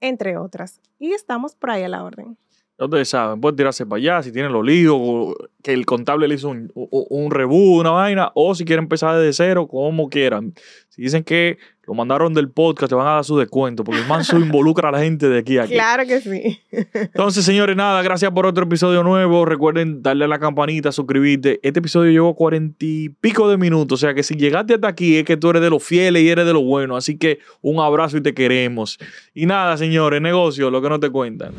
[0.00, 0.80] entre otras.
[0.98, 2.36] Y estamos por ahí a la orden.
[2.78, 6.50] Ustedes saben, pueden tirarse para allá si tienen los líos, que el contable le hizo
[6.50, 10.52] un, un, reboot, una vaina, o si quieren empezar desde cero, como quieran.
[10.90, 11.56] Si dicen que
[11.86, 14.92] lo mandaron del podcast, te van a dar su descuento, porque el manso involucra a
[14.92, 15.72] la gente de aquí a aquí.
[15.72, 16.60] Claro que sí.
[16.70, 19.46] Entonces, señores, nada, gracias por otro episodio nuevo.
[19.46, 21.60] Recuerden darle a la campanita, suscribirte.
[21.62, 25.16] Este episodio llevó cuarenta y pico de minutos, o sea que si llegaste hasta aquí
[25.16, 26.98] es que tú eres de los fieles y eres de los buenos.
[26.98, 28.98] Así que un abrazo y te queremos.
[29.32, 31.54] Y nada, señores, negocio, lo que no te cuentan.